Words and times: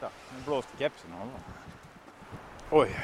Titta, 0.00 0.12
nu 0.36 0.42
blåste 0.44 0.70
kepsen 0.78 1.10
av. 1.12 1.28
Oj. 2.70 2.96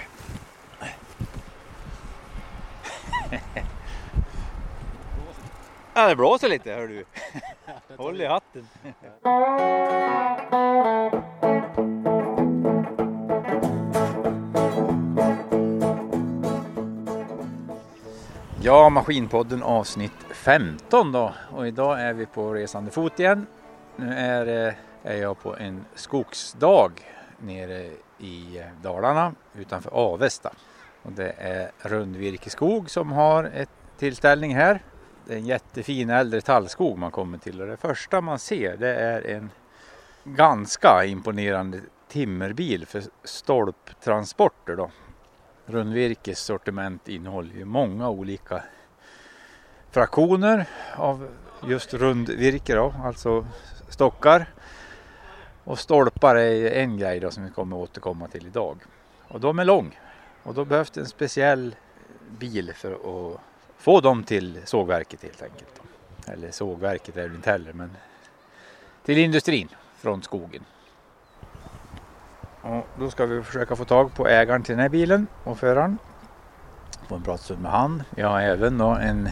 Ja, 5.94 6.08
det 6.08 6.16
blåser 6.16 6.48
lite 6.48 6.72
hör 6.72 6.88
du. 6.88 7.04
Håll 7.96 8.20
i 8.20 8.26
hatten. 8.26 8.68
Ja, 18.62 18.88
Maskinpodden 18.88 19.62
avsnitt 19.62 20.12
15 20.30 21.12
då 21.12 21.34
och 21.50 21.66
idag 21.66 22.00
är 22.00 22.12
vi 22.12 22.26
på 22.26 22.54
resande 22.54 22.90
fot 22.90 23.20
igen. 23.20 23.46
Nu 23.96 24.14
är, 24.14 24.66
eh, 24.66 24.74
är 25.06 25.16
jag 25.16 25.42
på 25.42 25.56
en 25.56 25.84
skogsdag 25.94 26.90
nere 27.38 27.90
i 28.18 28.62
Dalarna 28.82 29.34
utanför 29.54 29.90
Avesta. 29.90 30.52
Och 31.02 31.12
det 31.12 31.34
är 31.38 31.70
Rundvirkeskog 31.78 32.90
som 32.90 33.12
har 33.12 33.44
ett 33.44 33.70
tillställning 33.98 34.54
här. 34.54 34.82
Det 35.24 35.34
är 35.34 35.38
en 35.38 35.46
jättefin 35.46 36.10
äldre 36.10 36.40
tallskog 36.40 36.98
man 36.98 37.10
kommer 37.10 37.38
till 37.38 37.60
och 37.60 37.66
det 37.66 37.76
första 37.76 38.20
man 38.20 38.38
ser 38.38 38.76
det 38.76 38.94
är 38.94 39.30
en 39.30 39.50
ganska 40.24 41.04
imponerande 41.04 41.80
timmerbil 42.08 42.86
för 42.86 43.02
stolptransporter. 43.24 44.76
Då. 44.76 44.90
Rundvirkes 45.66 46.38
sortiment 46.38 47.08
innehåller 47.08 47.54
ju 47.54 47.64
många 47.64 48.08
olika 48.08 48.62
fraktioner 49.90 50.66
av 50.96 51.28
just 51.68 51.94
rundvirke, 51.94 52.74
då, 52.74 52.94
alltså 53.04 53.46
stockar. 53.88 54.46
Och 55.66 55.78
stolpar 55.78 56.36
är 56.36 56.70
en 56.70 56.98
grej 56.98 57.20
då 57.20 57.30
som 57.30 57.44
vi 57.44 57.50
kommer 57.50 57.76
återkomma 57.76 58.28
till 58.28 58.46
idag. 58.46 58.78
Och 59.28 59.40
de 59.40 59.58
är 59.58 59.64
lång 59.64 59.98
och 60.42 60.54
då 60.54 60.64
behövs 60.64 60.90
det 60.90 61.00
en 61.00 61.06
speciell 61.06 61.76
bil 62.38 62.72
för 62.74 62.92
att 62.92 63.40
få 63.76 64.00
dem 64.00 64.24
till 64.24 64.60
sågverket 64.64 65.22
helt 65.22 65.42
enkelt. 65.42 65.82
Eller 66.26 66.50
sågverket 66.50 67.16
är 67.16 67.28
det 67.28 67.34
inte 67.34 67.50
heller 67.50 67.72
men 67.72 67.90
till 69.04 69.18
industrin 69.18 69.68
från 69.96 70.22
skogen. 70.22 70.64
Och 72.62 72.86
då 72.98 73.10
ska 73.10 73.26
vi 73.26 73.42
försöka 73.42 73.76
få 73.76 73.84
tag 73.84 74.14
på 74.14 74.28
ägaren 74.28 74.62
till 74.62 74.72
den 74.72 74.82
här 74.82 74.88
bilen 74.88 75.26
och 75.44 75.58
föraren. 75.58 75.98
Få 77.08 77.14
en 77.14 77.22
pratstund 77.22 77.62
med 77.62 77.70
han. 77.70 78.02
Vi 78.10 78.22
har 78.22 78.40
även 78.40 78.78
då 78.78 78.88
en 78.88 79.28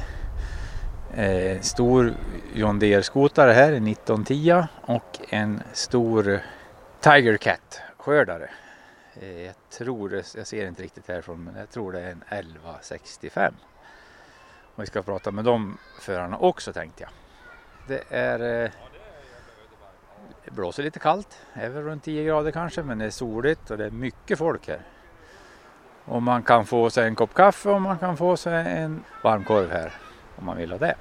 eh, 1.16 1.60
stor 1.60 2.14
John 2.54 2.78
Deere-skotare 2.78 3.52
här, 3.52 3.72
en 3.72 3.86
1910 3.86 4.64
och 4.80 5.18
en 5.28 5.62
stor 5.72 6.40
Tiger 7.00 7.36
Cat 7.36 7.80
skördare. 7.96 8.50
Eh, 9.20 9.42
jag 9.42 9.54
tror, 9.70 10.22
jag 10.36 10.46
ser 10.46 10.66
inte 10.66 10.82
riktigt 10.82 11.08
härifrån, 11.08 11.44
men 11.44 11.56
jag 11.56 11.70
tror 11.70 11.92
det 11.92 12.00
är 12.00 12.10
en 12.10 12.22
1165. 12.28 13.54
Och 14.74 14.82
vi 14.82 14.86
ska 14.86 15.02
prata 15.02 15.30
med 15.30 15.44
de 15.44 15.78
förarna 16.00 16.38
också 16.38 16.72
tänkte 16.72 17.02
jag. 17.02 17.10
Det 17.88 18.02
är 18.08 18.64
eh, 18.64 18.70
det 20.44 20.50
blåser 20.50 20.82
lite 20.82 20.98
kallt, 20.98 21.38
är 21.52 21.68
väl 21.68 21.82
runt 21.82 22.04
10 22.04 22.24
grader 22.24 22.50
kanske, 22.50 22.82
men 22.82 22.98
det 22.98 23.04
är 23.04 23.10
soligt 23.10 23.70
och 23.70 23.78
det 23.78 23.84
är 23.86 23.90
mycket 23.90 24.38
folk 24.38 24.68
här. 24.68 24.80
Och 26.04 26.22
man 26.22 26.42
kan 26.42 26.66
få 26.66 26.90
sig 26.90 27.06
en 27.06 27.14
kopp 27.14 27.34
kaffe 27.34 27.70
och 27.70 27.82
man 27.82 27.98
kan 27.98 28.16
få 28.16 28.36
sig 28.36 28.54
en 28.54 29.04
varmkorv 29.22 29.70
här 29.70 29.92
om 30.36 30.46
man 30.46 30.56
vill 30.56 30.70
ha 30.70 30.78
det. 30.78 30.94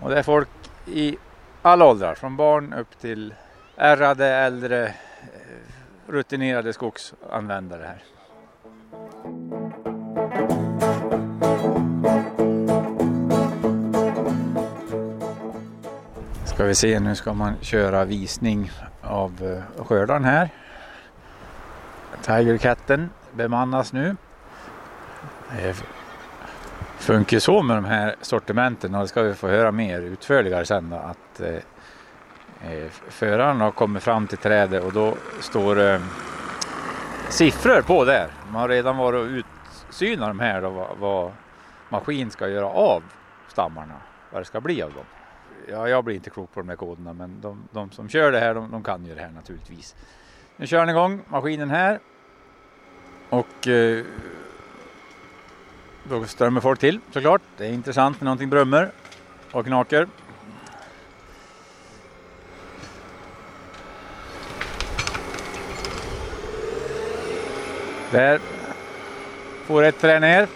Och 0.00 0.10
det 0.10 0.18
är 0.18 0.22
folk 0.22 0.48
i 0.86 1.16
alla 1.62 1.84
åldrar, 1.84 2.14
från 2.14 2.36
barn 2.36 2.72
upp 2.72 2.98
till 3.00 3.34
ärrade, 3.76 4.26
äldre, 4.26 4.86
eh, 4.86 4.92
rutinerade 6.06 6.72
skogsanvändare 6.72 7.82
här. 7.82 8.02
Ska 16.44 16.64
vi 16.64 16.74
se, 16.74 17.00
nu 17.00 17.14
ska 17.14 17.32
man 17.34 17.54
köra 17.60 18.04
visning 18.04 18.70
av 19.02 19.62
eh, 19.78 19.84
skördaren 19.84 20.24
här. 20.24 20.48
Tigerkatten 22.22 23.10
bemannas 23.32 23.92
nu. 23.92 24.16
Det 27.02 27.06
funkar 27.06 27.38
så 27.38 27.62
med 27.62 27.76
de 27.76 27.84
här 27.84 28.16
sortimenten 28.20 28.94
och 28.94 29.00
det 29.00 29.08
ska 29.08 29.22
vi 29.22 29.34
få 29.34 29.48
höra 29.48 29.72
mer 29.72 30.00
utförligare 30.00 30.64
sen 30.64 30.90
då, 30.90 30.96
att 30.96 31.40
eh, 31.40 31.54
eh 32.72 32.90
föraren 33.08 33.60
har 33.60 33.70
kommit 33.70 34.02
fram 34.02 34.26
till 34.26 34.38
trädet 34.38 34.84
och 34.84 34.92
då 34.92 35.14
står 35.40 35.80
eh, 35.80 36.00
siffror 37.28 37.82
på 37.82 38.04
där. 38.04 38.28
Man 38.50 38.60
har 38.60 38.68
redan 38.68 38.96
varit 38.96 39.20
och 39.20 39.26
utsynat 39.26 40.28
de 40.28 40.40
här 40.40 40.62
då, 40.62 40.70
vad, 40.70 40.98
vad 40.98 41.32
maskin 41.88 42.30
ska 42.30 42.48
göra 42.48 42.66
av 42.66 43.02
stammarna, 43.48 43.96
vad 44.30 44.40
det 44.40 44.46
ska 44.46 44.60
bli 44.60 44.82
av 44.82 44.92
dem 44.92 45.04
ja, 45.68 45.88
jag 45.88 46.04
blir 46.04 46.14
inte 46.14 46.30
klok 46.30 46.54
på 46.54 46.60
de 46.60 46.68
här 46.68 46.76
koderna 46.76 47.12
men 47.12 47.40
de, 47.40 47.68
de 47.72 47.90
som 47.90 48.08
kör 48.08 48.32
det 48.32 48.40
här 48.40 48.54
de, 48.54 48.70
de, 48.70 48.82
kan 48.82 49.06
ju 49.06 49.14
det 49.14 49.20
här 49.20 49.30
naturligtvis. 49.30 49.96
Nu 50.56 50.66
kör 50.66 50.78
den 50.78 50.88
igång 50.88 51.22
maskinen 51.28 51.70
här 51.70 52.00
och 53.28 53.68
eh, 53.68 54.04
då 56.04 56.24
strömmar 56.24 56.60
folk 56.60 56.80
till 56.80 57.00
såklart. 57.12 57.42
Det 57.56 57.66
är 57.66 57.72
intressant 57.72 58.20
när 58.20 58.24
någonting 58.24 58.50
brummer 58.50 58.90
och 59.52 59.66
knaker. 59.66 60.06
Där 68.10 68.40
får 69.66 69.82
ett 69.82 70.00
trä 70.00 70.20
ner. 70.20 70.48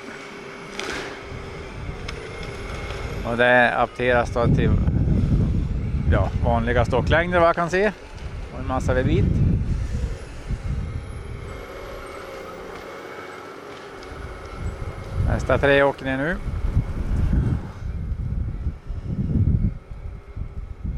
Och 3.27 3.37
det 3.37 3.77
apteras 3.77 4.31
då 4.31 4.47
till 4.47 4.71
ja, 6.13 6.31
vanliga 6.45 6.85
stocklängder 6.85 7.39
vad 7.39 7.49
jag 7.49 7.57
kan 7.57 7.71
se. 7.71 7.93
Och 8.53 8.61
en 8.61 8.67
massa 8.67 8.95
bit. 8.95 9.46
Nästa 15.49 15.59
tre 15.59 15.83
åker 15.83 16.05
ner 16.05 16.17
nu. 16.17 16.37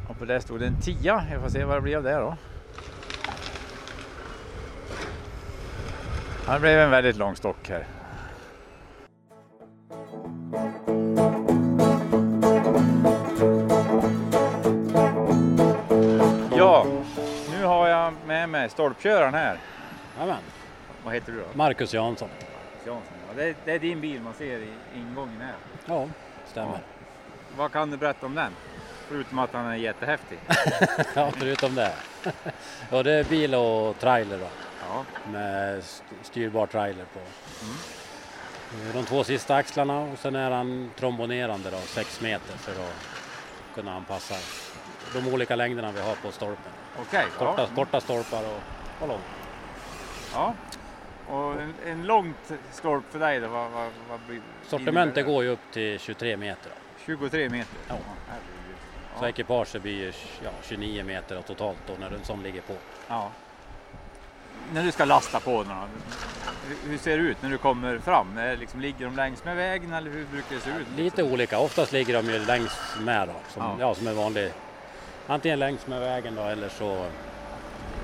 Och 0.09 0.19
på 0.19 0.25
det 0.25 0.41
stod 0.41 0.61
det 0.61 0.67
en 0.67 0.81
tia. 0.81 1.25
Jag 1.33 1.43
får 1.43 1.49
se 1.49 1.65
vad 1.65 1.77
det 1.77 1.81
blir 1.81 1.97
av 1.97 2.03
det 2.03 2.15
då. 2.15 2.37
Det 6.53 6.61
blev 6.61 6.79
en 6.79 6.91
väldigt 6.91 7.17
lång 7.17 7.37
stock 7.37 7.69
här. 7.69 7.87
med 18.27 18.49
mig 18.49 18.71
stolpköraren 18.71 19.35
här. 19.35 19.59
Jajamän. 20.17 20.43
Vad 21.05 21.15
heter 21.15 21.33
du 21.33 21.39
då? 21.39 21.45
Marcus 21.55 21.95
Jansson. 21.95 22.29
Jansson. 22.87 23.18
Det, 23.39 23.45
är, 23.45 23.55
det, 23.65 23.73
är 23.73 23.79
din 23.79 24.01
bil 24.01 24.21
man 24.21 24.35
ser 24.35 24.59
i 24.59 24.73
ingången 24.95 25.41
här. 25.41 25.55
Ja, 25.87 26.09
stämmer. 26.47 26.73
Ja. 26.73 26.79
Vad 27.57 27.73
kan 27.73 27.91
du 27.91 27.97
berätta 27.97 28.27
om 28.27 28.35
den? 28.35 28.53
Förutom 29.09 29.39
att 29.39 29.53
han 29.53 29.67
är 29.67 29.77
jättehäftig. 29.77 30.39
ja, 31.15 31.31
förutom 31.37 31.75
det. 31.75 31.93
ja, 32.91 33.03
det 33.03 33.13
är 33.13 33.25
bil 33.25 33.55
och 33.55 33.99
trailer 33.99 34.39
då. 34.39 34.49
Ja. 34.89 35.05
Med 35.31 35.85
styrbar 36.23 36.67
trailer 36.67 37.05
på. 37.05 37.19
Mm. 37.19 38.93
De 38.93 39.05
två 39.05 39.25
sista 39.25 39.55
axlarna 39.55 40.01
och 40.01 40.19
sen 40.19 40.37
är 40.37 40.51
han 40.51 40.91
trombonerande 40.97 41.71
då, 41.71 41.79
6 41.79 42.21
meter 42.21 42.59
för 42.59 42.73
att 42.73 42.95
kunna 43.75 43.95
anpassa 43.95 44.35
de 45.15 45.29
olika 45.35 45.57
längderna 45.57 45.93
vi 45.93 46.01
har 46.01 46.15
på 46.15 46.33
stolpen. 46.33 46.73
Okay, 47.01 47.27
korta, 47.39 47.63
ja. 47.63 47.69
korta 47.75 48.01
stolpar 48.01 48.43
och, 48.43 48.61
och 49.03 49.09
långa. 49.09 49.21
Ja, 50.33 50.55
och 51.31 51.53
en, 51.53 51.75
en 51.87 52.07
långt 52.07 52.53
stolp 52.73 53.05
för 53.11 53.19
dig 53.19 53.41
då? 53.41 53.49
Vad, 53.49 53.71
vad, 53.71 53.91
vad 54.09 54.21
blir, 54.29 54.41
Sortimentet 54.67 55.27
går 55.27 55.45
ju 55.45 55.51
upp 55.51 55.73
till 55.73 55.99
23 55.99 56.37
meter. 56.37 56.73
23 57.07 57.49
meter? 57.49 57.79
Ja. 57.89 57.97
Så 59.19 59.27
ekipaget 59.27 59.83
blir 59.83 60.15
ja, 60.45 60.51
29 60.63 61.05
meter 61.05 61.43
totalt 61.43 61.79
då 61.87 61.93
när 62.01 62.11
en 62.11 62.25
sån 62.25 62.43
ligger 62.43 62.61
på. 62.61 62.75
Ja. 63.09 63.31
När 64.73 64.85
du 64.85 64.93
ska 64.93 65.05
lasta 65.05 65.41
på 65.41 65.63
den, 65.63 65.73
hur 66.85 66.99
ser 66.99 67.19
det 67.19 67.23
ut 67.23 67.43
när 67.43 67.51
du 67.51 67.59
kommer 67.59 67.99
fram? 67.99 68.27
Liksom, 68.59 68.81
ligger 68.81 69.05
de 69.05 69.17
längs 69.17 69.45
med 69.45 69.57
vägen 69.57 69.93
eller 69.93 70.11
hur 70.11 70.25
brukar 70.25 70.55
det 70.55 70.61
se 70.61 70.71
ut? 70.71 70.87
Lite 70.97 71.23
olika, 71.23 71.59
oftast 71.59 71.93
ligger 71.93 72.15
de 72.23 72.33
ju 72.33 72.39
längs 72.45 72.97
med 73.01 73.29
då, 73.29 73.35
som, 73.49 73.63
ja. 73.63 73.77
ja 73.81 73.95
som 73.95 74.07
en 74.07 74.17
vanlig 74.17 74.53
antingen 75.27 75.59
längs 75.59 75.87
med 75.87 76.01
vägen 76.01 76.35
då 76.35 76.43
eller 76.43 76.69
så 76.69 77.07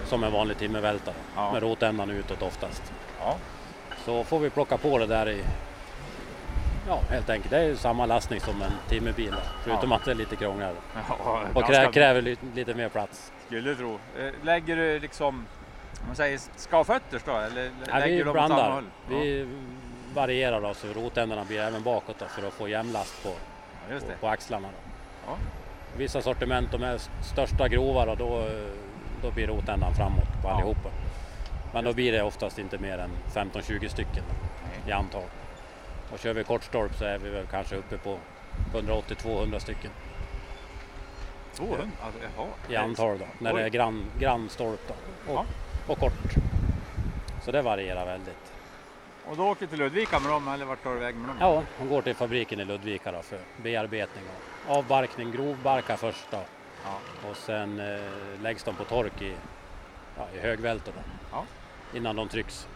som 0.07 0.25
en 0.25 0.33
vanlig 0.33 0.59
timmervältare 0.59 1.15
ja. 1.37 1.53
med 1.53 1.63
rotändan 1.63 2.11
utåt 2.11 2.43
oftast. 2.43 2.93
Ja. 3.25 3.37
Så 4.05 4.25
får 4.25 4.39
vi 4.39 4.51
plocka 4.51 4.77
på 4.79 4.99
det 4.99 5.07
där 5.07 5.29
i 5.29 5.43
Ja, 6.89 7.01
helt 7.11 7.31
enkelt. 7.31 7.51
Det 7.51 7.59
är 7.59 7.63
ju 7.63 7.77
samma 7.77 8.07
lastning 8.07 8.41
som 8.41 8.63
en 8.63 8.73
timmerbil, 8.89 9.35
förutom 9.63 9.91
ja. 9.91 9.97
att 9.97 10.05
det 10.05 10.11
är 10.11 10.15
lite 10.15 10.37
krångligare. 10.37 10.75
Ja, 11.09 11.41
och 11.55 11.65
krä, 11.65 11.93
kräver 11.93 12.23
lite, 12.23 12.47
lite 12.55 12.75
mer 12.75 12.89
plats. 12.89 13.33
Skulle 13.47 13.75
tro. 13.75 13.99
Eh, 14.19 14.33
lägger 14.43 14.77
du 14.77 14.99
liksom 14.99 15.27
Om 16.01 16.07
man 16.07 16.17
säger 16.17 16.41
skavfötters 16.57 17.23
då 17.25 17.37
eller 17.37 17.71
Ja, 17.89 17.99
lägger 17.99 18.17
vi 18.17 18.23
de 18.23 18.29
åt 18.31 18.37
samma 18.37 18.47
blandar. 18.47 18.71
håll? 18.71 18.85
Vi 19.09 19.49
varierar 20.15 20.61
då 20.61 20.75
så 20.75 20.87
rotändarna 20.87 21.45
blir 21.45 21.61
även 21.61 21.83
bakåt 21.83 22.17
då, 22.19 22.25
för 22.27 22.47
att 22.49 22.53
få 22.55 22.69
jämnlast 22.69 23.23
på, 23.23 23.29
Ja, 23.89 23.95
just 23.95 24.07
på, 24.07 24.13
det. 24.13 24.19
på 24.19 24.29
axlarna. 24.29 24.69
Då. 25.27 25.37
Vissa 25.97 26.23
sortiment, 26.23 26.73
de 26.73 26.83
är 26.83 26.99
största 27.23 27.69
grova 27.69 28.07
då, 28.07 28.15
då, 28.15 28.49
då 29.23 29.31
blir 29.31 29.47
rotändan 29.47 29.95
framåt 29.95 30.43
på 30.43 30.49
allihopa. 30.49 30.89
Men 31.75 31.85
då 31.85 31.93
blir 31.93 32.13
det 32.13 32.23
oftast 32.23 32.59
inte 32.59 32.79
mer 32.79 32.99
än 32.99 33.11
15-20 33.33 33.89
stycken 33.89 34.25
i 34.87 34.93
antal. 34.93 35.23
Och 36.13 36.19
kör 36.19 36.35
vi 36.35 36.45
kortstolp 36.45 36.95
så 36.95 37.05
är 37.05 37.19
vi 37.19 37.31
väl 37.31 37.47
kanske 37.47 37.77
uppe 37.77 37.99
på 37.99 38.19
180-200 38.73 39.59
stycken 39.59 39.91
200? 41.55 41.87
Alltså, 42.03 42.21
jaha. 42.37 42.47
i 42.69 42.77
antal 42.77 43.19
då, 43.19 43.25
när 43.39 43.55
Oj. 43.55 43.61
det 43.61 43.67
är 43.67 43.71
grann, 43.71 44.05
grannstolp 44.19 44.81
då. 44.89 45.33
Och, 45.33 45.47
och 45.87 45.99
kort. 45.99 46.35
Så 47.45 47.53
det 47.53 47.63
varierar 47.63 48.07
väldigt. 48.07 48.53
Och 49.27 49.37
då 49.37 49.49
åker 49.49 49.67
till 49.67 49.79
Ludvika 49.79 50.21
med 50.21 50.31
dem 50.31 50.49
eller 50.49 50.65
vart 50.65 50.83
tar 50.83 50.95
du 50.95 50.99
vägen 50.99 51.21
med 51.21 51.29
dem? 51.29 51.37
Ja, 51.41 51.63
hon 51.79 51.89
går 51.89 52.03
till 52.03 52.15
fabriken 52.15 52.61
i 52.61 52.65
Ludvika 52.65 53.13
då 53.13 53.23
för 53.23 53.39
bearbetning 53.63 54.25
och 54.69 54.77
avbarkning, 54.77 55.33
grovbarka 55.33 55.97
först 55.97 56.31
då. 56.31 56.41
Ja. 56.85 57.29
Och 57.31 57.37
sen 57.37 57.81
eh, 57.81 58.43
läggs 58.43 58.65
de 58.65 58.75
på 58.75 58.85
tork 58.85 59.23
i, 59.23 59.35
ja, 60.17 60.27
i 60.35 60.39
högvältor 60.39 60.93
då. 60.97 61.01
Ja. 61.33 61.45
Innan 61.95 62.17
de 62.17 62.29
trycks. 62.29 62.69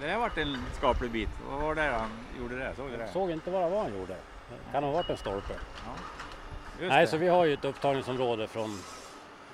Det, 0.00 0.10
har 0.10 0.20
varit 0.20 0.38
en 0.38 0.56
skaplig 0.72 1.10
bit. 1.10 1.28
Vad 1.50 1.60
var 1.60 1.74
det 1.74 1.82
han 1.82 2.10
gjorde 2.38 2.58
där? 2.58 2.74
Såg 2.76 2.90
du 2.90 2.96
det? 2.96 3.02
Jag 3.02 3.10
såg 3.10 3.30
inte 3.30 3.50
vad 3.50 3.62
det 3.62 3.68
var 3.68 3.82
han 3.82 3.98
gjorde. 3.98 4.16
Det 4.48 4.72
kan 4.72 4.84
ha 4.84 4.90
varit 4.90 5.10
en 5.10 5.16
stolpe. 5.16 5.54
Just 6.80 6.90
Nej, 6.90 7.00
det. 7.00 7.06
så 7.10 7.16
vi 7.16 7.28
har 7.28 7.44
ju 7.44 7.54
ett 7.54 7.64
upptagningsområde 7.64 8.46
från 8.46 8.70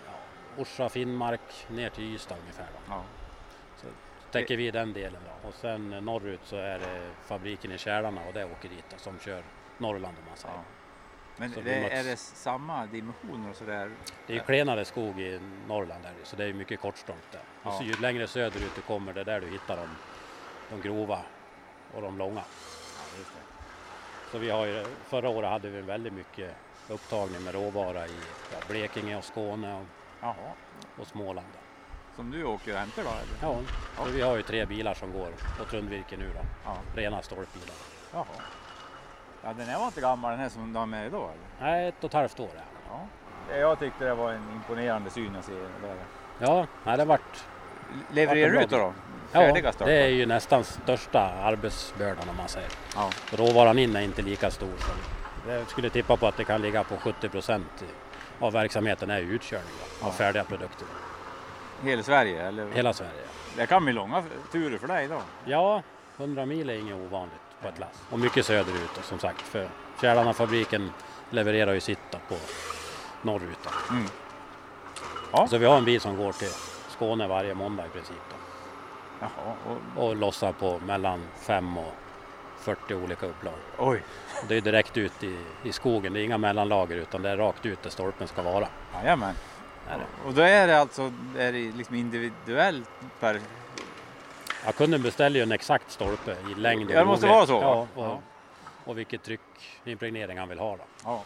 ja, 0.06 0.62
Orsa, 0.62 0.88
Finnmark 0.88 1.66
ner 1.68 1.90
till 1.90 2.14
Ystad 2.14 2.36
ungefär. 2.40 2.66
Ja. 2.88 3.02
Så 3.76 3.86
täcker 4.30 4.56
vi 4.56 4.70
den 4.70 4.92
delen 4.92 5.20
då. 5.24 5.48
Och 5.48 5.54
sen 5.54 5.90
norrut 5.90 6.40
så 6.44 6.56
är 6.56 6.78
det 6.78 7.10
fabriken 7.26 7.72
i 7.72 7.78
Kälarna 7.78 8.20
och 8.28 8.32
det 8.32 8.44
åker 8.44 8.68
dit 8.68 8.84
då, 8.90 8.96
som 8.96 9.18
kör 9.18 9.42
Norrland 9.78 10.16
om 10.18 10.24
man 10.28 10.36
säger. 10.36 10.54
Ja. 10.54 10.62
Men 11.37 11.52
det, 11.64 11.75
är 11.90 12.05
det 12.05 12.17
samma 12.17 12.87
dimensioner 12.87 13.50
och 13.50 13.56
sådär? 13.56 13.90
Det 14.26 14.32
är 14.32 14.37
ju 14.37 14.43
klenare 14.43 14.84
skog 14.84 15.20
i 15.20 15.40
Norrland 15.69 16.02
där, 16.05 16.12
så 16.23 16.37
det 16.37 16.44
är 16.44 16.52
mycket 16.52 16.81
kortstångt 16.81 17.32
där. 17.32 17.40
Och 17.62 17.73
så 17.73 17.82
Ja. 17.82 17.87
ju 17.87 17.94
längre 18.00 18.26
söderut 18.26 18.75
du 18.75 18.81
kommer, 18.82 19.12
det 19.12 19.20
är 19.20 19.25
där 19.25 19.40
du 19.40 19.46
hittar 19.49 19.76
de, 19.76 19.88
de 20.70 20.88
grova 20.88 21.19
och 21.94 22.02
de 22.02 22.19
långa. 22.19 22.43
Ja. 23.17 23.23
Så 24.32 24.38
vi 24.38 24.50
har 24.50 24.67
ju, 24.67 24.84
förra 25.05 25.29
året 25.29 25.50
hade 25.50 25.69
vi 25.70 25.81
väldigt 25.81 26.12
mycket 26.12 26.55
upptagning 26.88 27.43
med 27.43 27.55
råvara 27.55 28.06
i 28.06 28.17
ja, 28.52 28.58
Blekinge 28.69 29.17
och 29.17 29.25
Skåne 29.25 29.75
och, 29.75 29.84
Jaha. 30.20 30.34
och 30.99 31.06
Småland. 31.06 31.46
Som 32.17 32.31
du 32.31 32.44
åker 32.44 32.73
och 32.73 32.79
hämtar 32.79 33.02
då? 33.05 33.08
Eller? 33.11 33.23
Ja, 33.96 34.05
så 34.05 34.11
vi 34.11 34.20
har 34.20 34.37
ju 34.37 34.43
tre 34.43 34.64
bilar 34.67 34.94
som 34.94 35.12
går 35.12 35.29
åt 35.62 35.73
rundvirke 35.73 36.17
nu 36.17 36.31
då. 36.34 36.40
Ja. 36.64 36.76
Rena 36.96 37.23
stolpbilar. 37.23 37.76
Jaha. 38.12 38.26
Ja, 39.44 39.52
den 39.56 39.66
här 39.66 39.78
var 39.78 39.86
inte 39.86 40.00
gammal 40.00 40.30
den 40.30 40.40
här 40.40 40.48
som 40.48 40.72
du 40.72 40.78
har 40.78 40.86
med 40.86 41.06
idag 41.06 41.22
eller? 41.30 41.70
Nej, 41.70 41.88
ett 41.88 41.94
och 41.98 42.04
ett 42.04 42.12
halvt 42.14 42.40
år. 42.40 42.50
Ja, 42.54 42.62
Ja. 43.50 43.56
Jag 43.56 43.78
tyckte 43.78 44.04
det 44.04 44.14
var 44.14 44.32
en 44.32 44.50
imponerande 44.54 45.10
syn 45.10 45.36
att 45.36 45.44
se. 45.44 45.52
Det 45.52 45.86
där. 45.86 45.96
ja 46.38 46.66
nej, 46.84 46.96
det 46.96 47.04
vart... 47.04 47.44
Levererar 48.10 48.50
du 48.52 48.60
ut 48.62 48.70
då? 48.70 48.92
Ja, 49.32 49.40
Färdiga 49.40 49.72
stolpar? 49.72 49.92
det 49.92 50.02
är 50.02 50.08
ju 50.08 50.26
nästan 50.26 50.64
största 50.64 51.20
arbetsbördan 51.20 52.28
om 52.28 52.36
man 52.36 52.48
säger. 52.48 52.70
Ja. 52.96 53.10
Råvaran 53.32 53.78
in 53.78 53.96
är 53.96 54.00
inte 54.00 54.22
lika 54.22 54.50
stor. 54.50 54.72
Så 55.44 55.50
jag 55.50 55.68
skulle 55.68 55.90
tippa 55.90 56.16
på 56.16 56.26
att 56.26 56.36
det 56.36 56.44
kan 56.44 56.62
ligga 56.62 56.84
på 56.84 56.96
70 56.96 57.28
procent 57.28 57.84
av 58.40 58.52
verksamheten 58.52 59.10
är 59.10 59.20
utkörning 59.20 59.66
då, 60.00 60.06
av 60.06 60.12
Ja. 60.12 60.16
färdiga 60.16 60.44
produkter. 60.44 60.86
Hela 61.82 62.02
Sverige? 62.02 62.46
Eller? 62.46 62.70
Hela 62.70 62.92
Sverige. 62.92 63.22
Det 63.56 63.66
kan 63.66 63.84
bli 63.84 63.92
långa 63.92 64.22
turer 64.52 64.78
för 64.78 64.88
dig 64.88 65.08
då? 65.08 65.20
Ja, 65.44 65.82
100 66.16 66.46
mil 66.46 66.70
är 66.70 66.74
inget 66.74 66.94
ovanligt 66.96 67.41
på 67.62 67.68
ett 67.68 67.78
lass. 67.78 68.02
Och 68.10 68.18
mycket 68.18 68.46
söderut 68.46 68.90
då, 68.96 69.02
som 69.02 69.18
sagt. 69.18 69.42
För 69.42 69.68
Kälarna-fabriken 70.00 70.90
levererar 71.30 71.72
ju 71.72 71.80
sitt 71.80 71.98
då, 72.10 72.18
på 72.28 72.36
norrut. 73.22 73.58
Då. 73.64 73.94
Mm. 73.94 74.08
Ja. 75.32 75.46
Så 75.48 75.58
vi 75.58 75.66
har 75.66 75.76
en 75.76 75.84
bil 75.84 76.00
som 76.00 76.16
går 76.16 76.32
till 76.32 76.50
Skåne 76.88 77.26
varje 77.26 77.54
måndag 77.54 77.86
i 77.86 77.88
princip. 77.88 78.16
Då. 78.30 78.36
Jaha. 79.20 79.54
Och, 79.96 80.04
Och 80.06 80.16
lossar 80.16 80.52
på 80.52 80.78
mellan 80.78 81.22
5 81.36 81.78
och 81.78 81.94
40 82.60 82.94
olika 82.94 83.26
upplag. 83.26 83.54
oj. 83.78 84.02
Det 84.48 84.56
är 84.56 84.60
direkt 84.60 84.96
ut 84.96 85.22
i, 85.24 85.38
i 85.62 85.72
skogen, 85.72 86.12
det 86.12 86.20
är 86.20 86.24
inga 86.24 86.38
mellanlager 86.38 86.96
utan 86.96 87.22
det 87.22 87.30
är 87.30 87.36
rakt 87.36 87.66
ut 87.66 87.82
där 87.82 87.90
stolpen 87.90 88.28
ska 88.28 88.42
vara. 88.42 88.68
Jajamän. 88.94 89.34
Och 90.26 90.34
då 90.34 90.42
är 90.42 90.66
det 90.66 90.80
alltså 90.80 91.12
är 91.38 91.52
det 91.52 91.72
liksom 91.72 91.94
individuellt 91.94 92.90
per... 93.20 93.40
Ja, 94.66 94.72
kunden 94.72 95.02
beställer 95.02 95.36
ju 95.36 95.42
en 95.42 95.52
exakt 95.52 95.90
stolpe 95.90 96.36
i 96.50 96.54
längd 96.54 96.88
och 96.88 96.94
det 96.96 97.04
måste 97.04 97.26
vara 97.26 97.46
så? 97.46 97.52
Ja, 97.52 97.86
och, 97.94 98.04
Ja. 98.04 98.20
och 98.84 98.98
vilket 98.98 99.22
tryck, 99.22 99.40
impregnering 99.84 100.38
han 100.38 100.48
vill 100.48 100.58
ha. 100.58 100.76
Då. 100.76 100.82
Ja. 101.04 101.22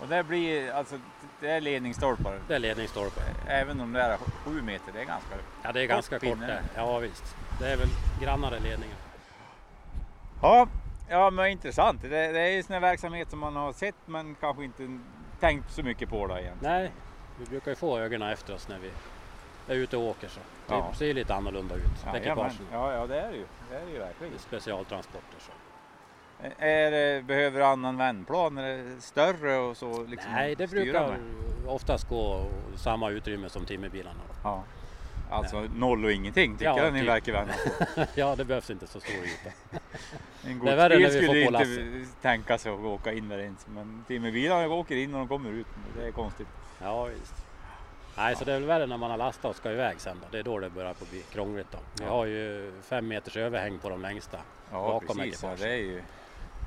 Och 0.00 0.08
det 0.08 0.24
blir 0.24 0.72
alltså, 0.72 0.98
det 1.40 1.50
är 1.50 1.60
ledningsstolpar. 1.60 2.38
Det 2.48 2.54
är 2.54 2.58
ledningsstolpe. 2.58 3.20
Även 3.48 3.80
om 3.80 3.92
det 3.92 4.00
är 4.02 4.16
sju 4.16 4.62
meter, 4.62 4.92
det 4.92 5.00
är 5.00 5.04
ganska... 5.04 5.34
Ja, 5.62 5.72
det 5.72 5.80
är 5.80 5.86
Kort 5.86 5.94
ganska 5.94 6.18
kort 6.18 6.40
där. 6.40 6.62
Ja, 6.76 6.98
visst. 6.98 7.36
Det 7.60 7.66
är 7.72 7.76
väl 7.76 7.88
grannare 8.22 8.60
ledningar. 8.60 8.96
Ja, 10.42 10.68
ja 11.08 11.30
men 11.30 11.46
intressant. 11.46 12.02
Det, 12.02 12.08
det 12.08 12.40
är 12.40 12.48
ju 12.50 12.62
sån 12.62 12.72
här 12.74 12.80
verksamhet 12.80 13.30
som 13.30 13.38
man 13.38 13.56
har 13.56 13.72
sett 13.72 13.94
men 14.06 14.34
kanske 14.34 14.64
inte 14.64 14.98
tänkt 15.40 15.72
så 15.72 15.82
mycket 15.82 16.08
på 16.10 16.26
det 16.26 16.42
egentligen. 16.42 16.74
Nej, 16.74 16.90
vi 17.38 17.44
brukar 17.46 17.70
ju 17.70 17.74
få 17.76 17.98
ögonen 17.98 18.28
efter 18.32 18.54
oss 18.54 18.68
när 18.68 18.78
vi 18.78 18.90
är 19.68 19.74
ute 19.74 19.96
och 19.96 20.02
åker. 20.02 20.28
Så. 20.28 20.40
Det 20.66 20.74
Ja. 20.74 20.92
ser 20.94 21.14
lite 21.14 21.34
annorlunda 21.34 21.74
ut, 21.74 21.82
Jajamän. 22.04 22.22
ekipagen. 22.22 22.52
ja, 22.72 22.92
ja, 22.94 23.06
det 23.06 23.20
är 23.20 23.30
det 23.30 23.36
ju. 23.36 23.44
Det 23.70 23.76
är 23.76 23.86
det 23.86 23.92
ju 23.92 23.98
verkligen. 23.98 24.38
specialtransporter. 24.38 25.36
Så. 25.38 25.52
Är 26.58 27.22
behöver 27.22 27.60
annan 27.60 27.96
vändplan? 27.96 28.58
Är 28.58 28.76
det 28.78 29.00
större 29.00 29.56
och 29.58 29.76
så? 29.76 30.02
Liksom 30.02 30.32
Nej, 30.32 30.54
det 30.54 30.70
brukar 30.70 31.08
med? 31.08 31.18
oftast 31.66 32.08
gå 32.08 32.46
samma 32.76 33.10
utrymme 33.10 33.48
som 33.48 33.64
timmerbilarna. 33.64 34.20
Ja. 34.44 34.62
Alltså 35.30 35.60
noll 35.74 36.04
och 36.04 36.12
ingenting 36.12 36.52
tycker 36.56 36.64
Ja, 36.70 36.78
jag 36.84 36.92
ni 36.92 37.00
typ. 37.00 37.08
verkar 37.08 37.32
vända 37.32 37.52
på. 37.94 38.04
ja, 38.20 38.36
det 38.36 38.44
behövs 38.44 38.70
inte 38.70 38.86
så 38.86 39.00
stor 39.00 39.14
yta. 39.14 39.50
En 40.44 40.58
Det 40.58 40.70
är 40.70 40.76
vi 40.98 41.04
får 41.04 41.10
skulle 41.10 41.40
inte 42.04 42.12
tänka 42.22 42.58
sig 42.58 42.72
att 42.72 42.78
åka 42.80 43.12
in 43.12 43.28
där 43.28 43.38
ens. 43.38 43.66
Men 43.66 44.04
timmerbilarna 44.08 44.68
åker 44.68 44.96
in 44.96 45.14
och 45.14 45.18
de 45.18 45.28
kommer 45.28 45.50
ut. 45.50 45.66
Det 45.96 46.06
är 46.06 46.12
konstigt. 46.12 46.48
Ja, 46.82 47.04
visst. 47.04 47.34
Nej, 48.18 48.36
så 48.36 48.44
det 48.44 48.52
är 48.52 48.58
väl 48.58 48.68
värre 48.68 48.86
när 48.86 48.96
man 48.96 49.10
har 49.10 49.18
lastat 49.18 49.50
och 49.50 49.56
ska 49.56 49.72
iväg 49.72 50.00
sen. 50.00 50.18
Då. 50.22 50.26
Det 50.30 50.38
är 50.38 50.42
då 50.42 50.58
det 50.58 50.70
börjar 50.70 50.94
på 50.94 51.04
bli 51.04 51.22
krångligt. 51.22 51.70
Då. 51.70 51.78
Vi 51.98 52.04
har 52.04 52.24
ju 52.26 52.72
fem 52.82 53.08
meters 53.08 53.36
överhäng 53.36 53.78
på 53.78 53.88
de 53.88 54.02
längsta. 54.02 54.38
Ja, 54.70 54.76
Bakom 54.76 55.16
precis. 55.16 55.42
Ja, 55.42 55.48
ekipaget. 55.52 55.60
det 55.60 55.68
är 55.72 55.76
ju... 55.76 56.02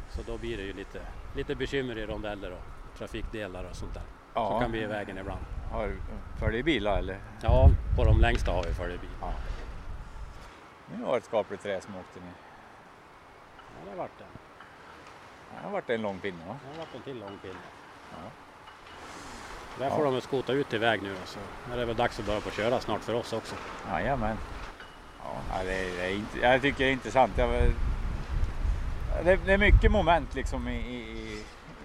Så 0.10 0.22
då 0.28 0.38
blir 0.38 0.58
det 0.58 0.64
ju 0.64 0.74
lite, 0.74 1.02
lite 1.36 1.56
bekymmer 1.56 1.98
i 1.98 2.06
rondeller 2.06 2.52
och 2.52 2.98
trafikdelar 2.98 3.64
och 3.70 3.76
sånt 3.76 3.94
där. 3.94 4.04
Ja, 4.34 4.50
Som 4.50 4.60
kan 4.60 4.72
bli 4.72 4.82
i 4.82 4.86
vägen 4.86 5.18
ibland. 5.18 5.42
Har 5.72 5.88
du 5.88 5.98
följebilar 6.40 6.98
eller? 6.98 7.18
Ja, 7.42 7.70
på 7.98 8.04
de 8.04 8.20
längsta 8.22 8.52
har 8.52 8.64
vi 8.64 8.74
följebil. 8.74 9.10
Ja. 9.22 9.34
Nu 10.96 11.04
har 11.04 11.18
ett 11.18 11.26
skapligt 11.26 11.64
träd 11.64 11.84
som 11.84 11.96
åkte 11.96 12.20
ner. 12.20 12.34
Ja, 13.58 13.84
det 13.86 13.90
har 13.90 13.98
varit 13.98 14.22
en, 14.22 14.28
Det 15.56 15.64
har 15.64 15.72
varit 15.72 15.90
en 15.90 16.02
lång 16.02 16.20
pinne 16.20 16.46
va? 16.48 16.60
det 16.64 16.68
har 16.70 16.86
varit 16.86 16.96
en 16.96 17.02
till 17.02 17.20
lång 17.20 17.38
pinne. 17.42 17.60
Ja. 18.12 18.18
Där 19.82 19.88
Ja. 19.90 19.96
får 19.96 20.04
de 20.06 20.22
skota 20.22 20.54
ut 20.54 20.70
till 20.70 20.80
väg 20.80 21.02
nu 21.04 21.16
så 21.26 21.40
är 21.74 21.78
det 21.78 21.86
väl 21.86 21.96
dags 21.96 22.20
att 22.20 22.26
börja 22.26 22.42
på 22.42 22.52
köra 22.52 22.80
snart 22.80 23.02
för 23.04 23.14
oss 23.14 23.34
också. 23.34 23.56
Jajamän. 23.90 24.38
Ja, 25.24 25.64
det 25.66 25.74
är, 25.74 25.98
det 25.98 26.06
är 26.06 26.16
inte, 26.16 26.40
jag 26.40 26.62
tycker 26.62 26.84
det 26.84 26.90
är 26.90 26.94
intressant. 26.94 27.36
Det, 29.24 29.36
det 29.46 29.54
är 29.54 29.58
mycket 29.58 29.92
moment 29.92 30.36
liksom 30.36 30.68
i, 30.68 30.76
i, 30.76 31.44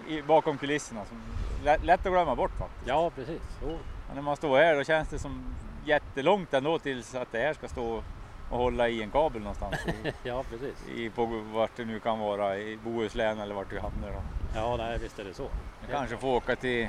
i, 0.09 0.23
bakom 0.23 0.59
kulisserna 0.59 1.05
som 1.05 1.23
lätt, 1.65 1.85
lätt 1.85 2.07
att 2.07 2.13
glömma 2.13 2.35
bort 2.35 2.51
faktiskt. 2.59 2.87
Ja, 2.89 3.11
precis. 3.11 3.43
Och 3.63 4.15
när 4.15 4.23
man 4.23 4.37
står 4.37 4.59
här 4.59 4.77
då 4.77 4.85
känns 4.85 5.09
det 5.09 5.19
som 5.19 5.55
jättelångt 5.85 6.55
ändå 6.55 6.79
tills 6.79 7.15
att 7.15 7.33
det 7.33 7.39
här 7.39 7.55
ska 7.55 7.69
stå 7.69 8.03
och 8.51 8.59
hålla 8.59 8.89
i 8.89 9.03
en 9.03 9.11
kabel 9.11 9.41
någonstans. 9.43 9.75
I, 9.87 10.13
Ja, 10.29 10.45
precis. 10.51 10.89
i, 10.97 11.11
på 11.11 11.27
vart 11.53 11.77
det 11.77 11.85
nu 11.85 12.01
kan 12.01 12.19
vara, 12.19 12.59
i 12.59 12.77
Bohuslän 12.85 13.41
eller 13.41 13.55
vart 13.55 13.73
vi 13.73 13.79
hamnar. 13.79 14.09
Då. 14.13 14.23
Ja, 14.55 14.77
nej, 14.77 14.99
visst 15.03 15.19
är 15.19 15.25
det 15.25 15.35
så. 15.35 15.49
Jag 15.81 15.91
kanske 15.99 16.17
får 16.17 16.29
åka 16.29 16.57
till 16.57 16.89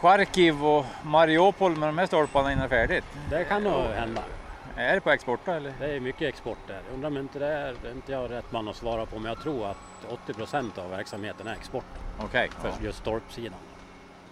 Charkiv 0.00 0.64
och 0.64 0.84
Mariupol 1.04 1.76
med 1.76 1.88
de 1.88 1.98
här 1.98 2.06
stolparna 2.06 2.52
innan 2.52 2.64
är 2.64 2.68
färdigt. 2.68 3.04
Det 3.30 3.44
kan 3.44 3.62
nog 3.62 3.72
hända. 3.82 4.22
Är 4.76 4.94
det 4.94 5.00
på 5.00 5.10
export 5.10 5.40
då, 5.44 5.52
eller? 5.52 5.74
Det 5.80 5.86
är 5.96 6.00
mycket 6.00 6.22
export 6.22 6.58
där. 6.66 6.82
Undrar 6.94 7.08
om 7.10 7.16
inte 7.16 7.38
det 7.38 7.46
är, 7.46 7.74
det 7.82 7.88
är 7.88 7.92
inte 7.92 8.12
jag 8.12 8.30
rätt 8.30 8.52
man 8.52 8.68
att 8.68 8.76
svara 8.76 9.06
på, 9.06 9.18
men 9.18 9.28
jag 9.32 9.40
tror 9.42 9.66
att 9.70 9.76
80 10.08 10.34
procent 10.34 10.78
av 10.78 10.90
verksamheten 10.90 11.46
är 11.46 11.52
export 11.52 11.84
Okej. 12.20 12.50
för 12.60 12.68
Ja. 12.68 12.74
just 12.80 12.98
stolpsidan. 12.98 13.58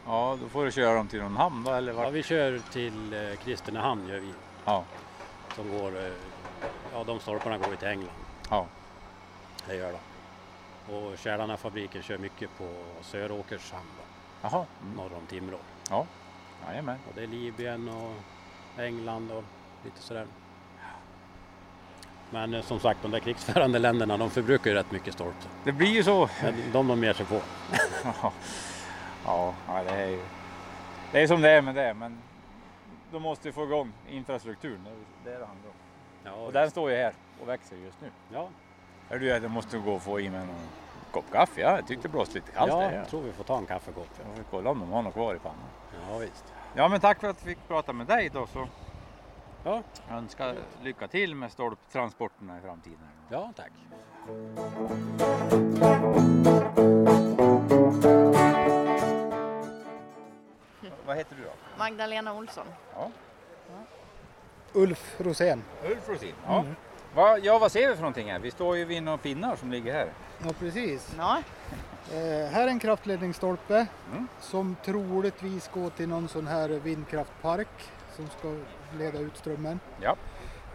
ja, 0.07 0.39
då 0.43 0.49
får 0.49 0.65
du 0.65 0.73
köra 0.73 0.95
dem 0.95 1.09
till 1.09 1.23
någon 1.23 1.37
hamn 1.37 1.65
då, 1.65 1.73
eller 1.73 1.93
Ja, 1.93 1.99
vart? 1.99 2.13
vi 2.13 2.23
kör 2.23 2.59
till 2.73 3.13
eh, 3.13 3.37
Kristinehamn 3.45 4.09
gör 4.09 4.19
vi, 4.19 4.33
Ja. 4.65 4.85
som 5.55 5.79
går, 5.79 5.99
eh, 6.07 6.13
ja 6.93 7.05
de 7.05 7.21
stolparna 7.21 7.59
går 7.59 7.71
ju 7.71 7.77
till 7.77 7.89
England. 7.89 8.11
Ja. 8.51 8.67
Det 9.67 9.75
gör 9.77 9.93
de. 9.93 9.99
Och 10.95 11.19
Kälarna 11.19 11.57
fabriken 11.57 12.03
kör 12.03 12.19
mycket 12.19 12.59
på 12.59 12.69
Söråkers 13.03 13.73
hamn 13.73 13.85
Mm. 14.49 14.97
norr 14.97 15.15
om 15.17 15.27
Timrå. 15.27 15.59
Ja. 15.91 16.07
Jajamän. 16.67 16.99
Och 17.09 17.13
det 17.15 17.23
är 17.23 17.27
Libyen 17.27 17.89
och 17.89 18.15
England 18.83 19.31
och 19.31 19.45
lite 19.85 19.99
sådär. 20.01 20.27
Men 22.31 22.55
eh, 22.55 22.63
som 22.63 22.81
sagt, 22.81 23.03
de 23.03 23.11
där 23.11 23.19
krigsförande 23.19 23.79
länderna 23.79 24.17
de 24.17 24.31
förbrukar 24.31 24.71
ju 24.71 24.77
rätt 24.77 24.93
mycket 24.93 25.15
stolp. 25.15 25.35
Det 25.65 25.73
blir 25.73 25.89
ju 25.89 26.03
så. 26.03 26.29
Men 26.43 26.55
de 26.73 26.89
de 26.89 27.05
ger 27.05 27.13
sig 27.13 27.27
på. 27.27 27.41
ja, 29.25 29.55
det 29.69 29.91
är 29.91 30.07
ju 30.09 30.21
det 31.13 31.23
är 31.23 31.27
som 31.27 31.41
det 31.43 31.51
är 31.51 31.63
med 31.63 31.75
det. 31.75 31.95
Men 31.95 32.19
de 33.13 33.23
måste 33.23 33.49
ju 33.49 33.53
få 33.53 33.65
igång 33.65 33.93
infrastrukturen. 34.09 34.85
Det 35.25 35.31
är 35.33 35.39
det 35.39 35.47
handlar 35.47 35.69
om. 35.69 35.75
Ja, 36.25 36.33
Och 36.33 36.53
den 36.53 36.71
står 36.71 36.91
ju 36.91 36.97
här 36.97 37.13
och 37.43 37.49
växer 37.49 37.77
just 37.77 38.01
nu. 38.01 38.11
ja, 38.33 38.49
Hör 39.09 39.19
du, 39.19 39.27
jag 39.27 39.51
måste 39.51 39.79
gå 39.79 39.93
och 39.95 40.03
få 40.03 40.21
i 40.21 40.31
mig 40.31 40.47
någon 40.47 40.57
kopp 41.15 41.33
kaffe. 41.33 41.61
Ja, 41.61 41.77
jag 41.77 41.87
tyckte 41.87 42.09
det 42.09 42.13
blåste 42.13 42.35
lite 42.35 42.51
kallt 42.53 42.73
ja, 42.73 42.81
där. 42.81 42.93
jag 42.93 43.09
tror 43.09 43.23
vi 43.23 43.33
får 43.33 43.45
ta 43.45 43.59
en 43.59 43.67
kaffekopp. 43.67 44.09
Jag 44.27 44.37
får 44.37 44.45
kolla 44.51 44.71
om 44.71 44.81
de 44.81 44.93
har 44.93 45.03
något 45.03 45.13
kvar 45.15 45.35
i 45.35 45.39
pannan. 45.39 45.69
Ja, 46.11 46.19
visst. 46.19 46.45
Ja, 46.75 46.89
men 46.89 47.01
tack 47.01 47.21
för 47.21 47.29
att 47.29 47.43
vi 47.43 47.55
fick 47.55 47.69
prata 47.69 47.93
med 47.93 48.07
dig 48.07 48.31
då. 48.33 48.47
Så 48.47 48.69
Ja, 49.65 49.83
jag 50.09 50.17
önskar 50.19 50.57
lycka 50.83 51.09
till 51.09 51.35
med 51.35 51.53
stolptransporterna 51.53 52.59
i 52.59 52.61
framtiden. 52.61 52.99
ja 53.31 53.53
tack. 53.57 53.73
Vad 61.07 61.17
heter 61.17 61.37
du 61.37 61.43
då? 61.43 61.51
Magdalena 61.79 62.35
Olsson. 62.35 62.67
Ja. 62.95 63.11
Ulf 64.73 65.21
Rosén. 65.21 65.63
Ulf 65.85 66.09
Rosin. 66.09 66.35
Ja. 66.47 66.65
Va, 67.15 67.39
ja, 67.39 67.59
vad 67.59 67.73
ser 67.73 67.89
vi 67.89 67.95
för 67.95 68.03
någonting 68.03 68.31
här? 68.33 68.39
Vi 68.39 68.51
står 68.51 68.77
ju 68.77 68.85
vid 68.85 69.03
några 69.03 69.19
pinnar 69.19 69.57
som 69.57 69.71
ligger 69.73 69.93
här. 69.93 70.09
Ja 70.45 70.51
precis. 70.59 71.15
Ja, 71.19 71.43
Eh, 72.13 72.51
här 72.53 72.63
är 72.63 72.67
en 72.69 72.79
kraftledningsstolpe 72.79 73.87
Mm. 74.13 74.29
som 74.41 74.77
troligtvis 74.85 75.71
går 75.75 75.91
till 75.91 76.09
någon 76.09 76.29
sån 76.29 76.47
här 76.47 76.69
vindkraftpark 76.69 77.69
som 78.17 78.29
ska 78.39 78.55
leda 78.99 79.19
ut 79.19 79.37
strömmen. 79.37 79.81
Ja. 80.01 80.17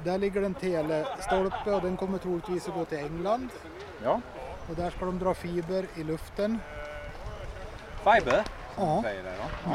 Där 0.03 0.17
ligger 0.17 0.41
en 0.41 0.53
telestolpe 0.53 1.71
och 1.71 1.81
den 1.81 1.97
kommer 1.97 2.17
troligtvis 2.17 2.67
att 2.67 2.73
gå 2.73 2.85
till 2.85 2.97
England. 2.97 3.49
Ja. 4.03 4.21
Och 4.69 4.75
där 4.75 4.89
ska 4.89 5.05
de 5.05 5.19
dra 5.19 5.33
fiber 5.33 5.85
i 5.95 6.03
luften. 6.03 6.59
Fiber. 8.03 8.43
Ja. 8.77 9.01
Säger 9.03 9.23
det 9.23 9.33
då. 9.65 9.69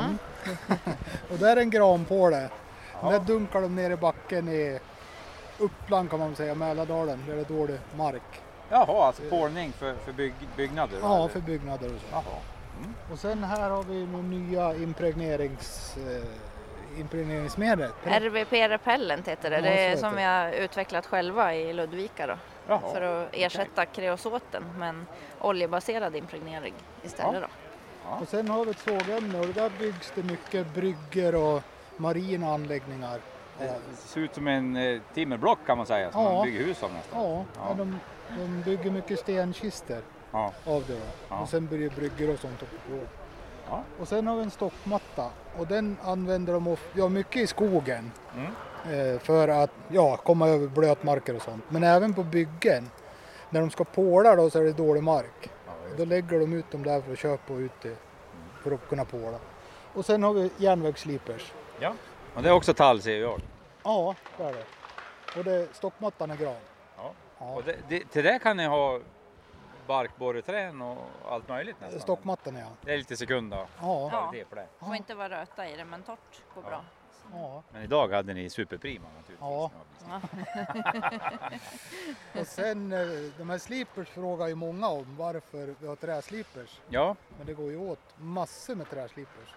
Och 1.35 1.39
där 1.39 1.57
är 1.57 1.61
en 1.61 1.71
granpåle. 1.71 2.49
Där 3.03 3.21
dunkar 3.21 3.61
de 3.63 3.75
ner 3.77 3.91
i 3.91 3.97
backen 3.97 4.49
i 4.49 4.79
Uppland 5.59 6.11
kan 6.11 6.19
man 6.19 6.29
väl 6.29 6.37
säga, 6.37 6.55
Mälardalen, 6.55 7.25
där 7.27 7.35
det 7.35 7.41
är 7.41 7.45
dålig 7.45 7.79
mark. 7.97 8.23
Jaha, 8.69 9.07
alltså 9.07 9.23
pålning 9.31 9.73
för, 9.73 9.95
för 9.95 10.13
bygg, 10.13 10.35
byggnader? 10.57 10.99
Ja, 11.03 11.17
eller? 11.17 11.29
för 11.29 11.41
byggnader 11.41 11.95
och 11.95 12.01
så. 12.01 12.07
Jaha. 12.13 12.39
Och 13.13 13.19
sen 13.19 13.45
här 13.45 13.71
har 13.71 13.83
vi 13.83 14.07
nog 14.07 14.25
nya 14.25 14.75
impregnerings, 14.75 15.97
eh, 15.97 17.01
impregneringsmedel. 17.01 17.91
RVP 18.05 18.69
Repellent 18.69 19.29
heter 19.29 19.51
det. 19.51 19.57
Ja, 19.57 19.63
Det 19.63 19.69
är 19.69 19.89
heter 19.89 20.01
som 20.01 20.17
vi 20.17 20.23
har 20.23 20.53
utvecklat 20.53 21.07
själva 21.07 21.55
i 21.55 21.73
Ludvika 21.73 22.27
då. 22.27 22.37
Jaha. 22.69 22.93
För 22.93 23.03
att 23.03 23.29
ersätta 23.33 23.87
kreosoten 23.87 24.65
med 24.79 24.89
en 24.89 25.07
oljebaserad 25.41 26.17
impregnering 26.17 26.75
istället 27.03 27.43
då. 27.43 27.49
Och 28.21 28.29
sen 28.29 28.49
har 28.49 28.65
vi 28.65 28.71
ett 28.71 28.79
sågämne 28.79 29.41
och 29.41 29.47
där 29.47 29.71
byggs 29.79 30.13
det 30.15 30.23
mycket 30.23 30.75
brygger 30.75 31.35
och 31.35 31.63
marina 31.97 32.55
anläggningar. 32.55 33.21
Det 33.59 33.97
ser 33.97 34.21
ut 34.21 34.35
som 34.35 34.49
en 34.49 34.77
eh, 34.77 35.01
timmerblock 35.15 35.59
kan 35.67 35.77
man 35.77 35.87
säga, 35.87 36.13
som 36.13 36.23
Ja. 36.23 36.33
man 36.33 36.45
bygger 36.47 36.65
hus 36.65 36.83
av 36.83 36.93
nästan. 36.93 37.23
Ja, 37.25 37.45
Ja. 37.57 37.75
De, 37.79 37.99
de 38.39 38.63
bygger 38.63 38.91
mycket 38.91 39.19
stenkistor 39.21 40.03
Ja. 40.33 40.53
av 40.67 40.85
det. 40.87 41.01
Ja. 41.29 41.41
Och 41.41 41.49
sen 41.49 41.67
blir 41.67 41.79
det 41.79 41.97
brygger 41.97 42.33
och 42.35 42.39
sånt. 42.39 42.61
på. 42.61 42.67
Ja. 43.71 43.83
Och 44.01 44.09
sen 44.09 44.27
har 44.27 44.37
vi 44.37 44.43
en 44.43 44.51
stockmatta 44.51 45.31
och 45.59 45.67
den 45.67 45.97
använder 46.05 46.53
de 46.53 46.67
of- 46.69 46.89
ja, 46.95 47.09
mycket 47.09 47.37
i 47.43 47.47
skogen. 47.47 48.13
Mm. 48.37 48.53
Eh, 49.15 49.19
för 49.19 49.49
att 49.49 49.71
ja, 49.89 50.17
komma 50.17 50.49
över 50.49 50.67
blötmarker 50.69 51.37
och 51.37 51.43
sånt. 51.43 51.65
Men 51.69 51.83
även 51.83 52.15
på 52.15 52.23
byggen. 52.23 52.91
När 53.51 53.61
de 53.61 53.71
ska 53.71 53.85
påla 53.85 54.37
då 54.37 54.51
så 54.51 54.59
är 54.59 54.65
det 54.65 54.73
dålig 54.73 55.03
mark. 55.03 55.51
Då 55.97 56.05
lägger 56.05 56.41
de 56.41 56.53
ut 56.53 56.71
dem 56.71 56.83
där 56.83 57.01
för 57.01 57.13
att 57.13 57.19
köpa 57.19 57.53
ut 57.53 57.73
det. 57.83 57.97
För 58.63 58.71
att 58.73 58.89
kunna 58.89 59.05
påla. 59.05 59.39
Och 59.95 60.05
sen 60.05 60.23
har 60.23 60.33
vi 60.33 60.51
järnvägsslipers. 60.57 61.53
ja. 61.81 61.93
Och 62.35 62.43
det 62.43 62.49
är 62.49 62.53
också 62.53 62.75
tall 62.75 63.03
ser 63.03 63.21
jag. 63.21 63.41
Ja, 63.83 64.15
det 64.37 64.43
är 64.45 64.53
det. 64.53 64.65
Och 65.39 65.45
det, 65.45 65.75
stockmattan 65.75 66.31
är 66.31 66.37
gran. 66.37 66.57
Ja. 66.97 67.13
Ja. 67.39 67.55
Och 67.55 67.65
det, 67.65 67.77
det, 67.89 68.05
till 68.05 68.25
det 68.25 68.39
kan 68.39 68.57
ni 68.57 68.67
ha 68.67 69.01
barkborreträn 69.87 70.83
och 70.83 70.99
allt 71.29 71.49
möjligt 71.49 71.77
nästan. 71.81 72.01
Stockmattan 72.01 72.57
ja. 72.57 72.67
Det 72.81 72.93
är 72.95 72.99
lite 72.99 73.17
sekunda 73.17 73.67
Ja. 73.81 74.09
kvalitet 74.11 74.45
på 74.45 74.55
det. 74.55 74.67
Det 74.81 74.87
får 74.87 74.95
inte 74.97 75.15
vara 75.15 75.41
röta 75.41 75.69
i 75.69 75.77
det 75.77 75.85
men 75.85 76.03
torrt 76.03 76.43
går 76.55 76.63
bra. 76.63 76.85
ja. 77.33 77.63
Men 77.73 77.83
idag 77.83 78.13
hade 78.13 78.35
ni 78.35 78.51
superprima 78.51 79.07
naturligtvis. 79.17 79.41
Ja. 79.41 79.71
Och 82.41 82.47
sen 82.47 82.93
eh, 82.93 82.99
de 83.39 83.51
här 83.51 83.59
slipers 83.59 84.09
frågar 84.09 84.47
ju 84.49 84.55
många 84.55 84.89
om 84.89 85.17
varför 85.19 85.75
vi 85.81 85.87
har 85.87 85.97
träslipers. 85.97 86.81
Ja, 86.89 87.17
Men 87.39 87.47
det 87.47 87.55
går 87.55 87.71
ju 87.71 87.77
åt 87.91 88.15
massor 88.17 88.75
med 88.75 88.91
träslipers. 88.91 89.55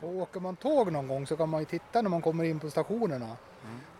Och 0.00 0.08
åker 0.08 0.40
man 0.40 0.56
tåg 0.56 0.92
någon 0.92 1.08
gång 1.08 1.26
så 1.26 1.36
kan 1.36 1.48
man 1.48 1.60
ju 1.60 1.66
titta 1.66 2.02
när 2.02 2.10
man 2.10 2.22
kommer 2.22 2.44
in 2.44 2.60
på 2.60 2.70
stationerna. 2.70 3.36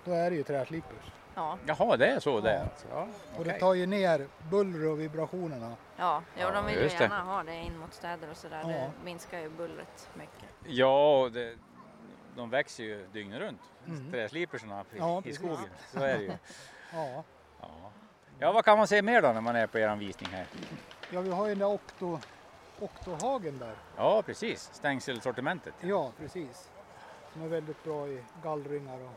Då 0.04 0.12
är 0.12 0.30
det 0.30 0.36
ju 0.36 0.42
träslipers. 0.42 1.12
Ja, 1.34 1.58
jaha 1.66 1.96
det 1.96 2.06
är 2.06 2.20
så 2.20 2.40
det 2.40 2.50
är. 2.50 2.62
Alltså. 2.62 2.86
Ja, 2.90 3.06
Och 3.38 3.44
det 3.44 3.52
tar 3.52 3.74
ju 3.74 3.86
ner 3.86 4.26
buller 4.50 4.86
och 4.88 5.00
vibrationerna. 5.00 5.76
ja. 5.96 6.22
Ja, 6.38 6.50
de 6.50 6.66
vill 6.66 6.74
ju 6.76 6.82
just 6.82 6.98
det. 6.98 7.04
gärna 7.04 7.20
ha 7.22 7.42
det 7.42 7.54
in 7.54 7.78
mot 7.78 7.94
städer 7.94 8.30
och 8.30 8.36
sådär. 8.36 8.60
Ja. 8.62 8.68
Det 8.68 8.90
minskar 9.04 9.38
ju 9.40 9.48
bullret 9.50 10.08
mycket. 10.14 10.48
Ja, 10.66 11.20
och 11.20 11.32
det, 11.32 11.54
de 12.36 12.50
växer 12.50 12.84
ju 12.84 13.06
dygnet 13.12 13.40
runt. 13.40 13.60
Mm. 13.86 14.10
Träslipersarna 14.12 14.80
i, 14.80 14.98
Ja, 14.98 15.18
i 15.18 15.22
precis. 15.22 15.38
skogen. 15.38 15.58
Så 15.92 15.98
är 15.98 16.18
det 16.18 16.22
ju. 16.24 16.32
Ja. 16.92 17.24
Ja. 17.60 17.68
ja, 18.38 18.52
vad 18.52 18.64
kan 18.64 18.78
man 18.78 18.86
se 18.86 19.02
mer 19.02 19.22
då 19.22 19.32
när 19.32 19.40
man 19.40 19.56
är 19.56 19.66
på 19.66 19.78
er 19.78 19.96
visning 19.96 20.28
här? 20.32 20.46
ja, 21.10 21.20
vi 21.20 21.30
har 21.30 21.46
ju 21.46 21.54
den 21.54 21.58
där 21.58 21.66
oktohagen 22.80 23.58
där. 23.58 23.74
Ja, 23.96 24.22
precis. 24.22 24.70
Stängselsortimentet. 24.72 25.74
Ja, 25.80 26.10
precis. 26.18 26.70
Som 27.32 27.42
är 27.42 27.48
väldigt 27.48 27.84
bra 27.84 28.08
i 28.08 28.22
gallringar 28.42 28.98
och 29.04 29.12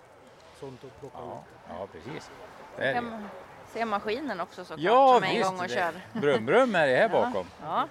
sånt 0.59 0.83
att 0.83 0.99
plocka 0.99 1.17
Ja, 1.17 1.43
ut. 1.47 1.59
ja 1.69 1.87
precis. 1.91 2.29
Det 2.77 2.83
är 2.83 2.87
det. 2.87 2.93
Kan 2.93 3.09
man 3.09 3.29
se 3.73 3.85
maskinen 3.85 4.39
också 4.39 4.63
såklart 4.65 4.79
Ja, 4.79 5.13
som 5.13 5.23
är 5.23 5.27
visst. 5.27 5.39
igång 5.39 5.57
och 5.59 5.67
det- 5.67 5.73
kör. 5.73 5.93
Brum, 6.13 6.45
brum 6.45 6.75
är 6.75 6.87
det 6.87 6.95
här 6.95 7.09
Ja. 7.13 7.25
bakom. 7.25 7.45
Ja, 7.63 7.87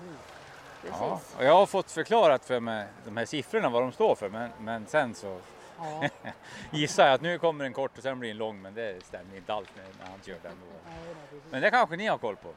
Ja, 0.91 0.91
precis. 1.19 1.37
och 1.39 1.45
jag 1.45 1.55
har 1.55 1.67
fått 1.67 1.91
förklarat 1.91 2.45
för 2.45 2.61
mig 2.61 2.87
de 3.05 3.17
här 3.17 3.25
siffrorna 3.27 3.69
vad 3.69 3.83
de 3.83 3.93
står 3.93 4.15
för 4.15 4.29
men, 4.29 4.51
men 4.59 4.87
sen 4.87 5.15
så 5.15 5.39
Ja, 5.81 6.09
gissar 6.71 7.05
jag 7.07 7.15
att 7.15 7.21
nu 7.21 7.39
kommer 7.39 7.65
en 7.65 7.73
kort 7.73 7.97
och 7.97 8.03
sen 8.03 8.19
blir 8.19 8.31
en 8.31 8.37
lång 8.37 8.63
men 8.63 8.75
det 8.75 9.05
stämmer 9.05 9.37
inte 9.37 9.55
alls 9.55 9.69
när, 9.77 9.85
när 10.05 10.11
han 10.11 10.21
kör 10.27 10.37
den. 10.43 10.53
Då. 10.61 10.91
ja. 10.91 11.39
Men 11.51 11.63
det 11.63 11.71
kanske 11.71 11.97
ni 11.97 12.07
har 12.07 12.19
koll 12.19 12.37
på 12.37 12.49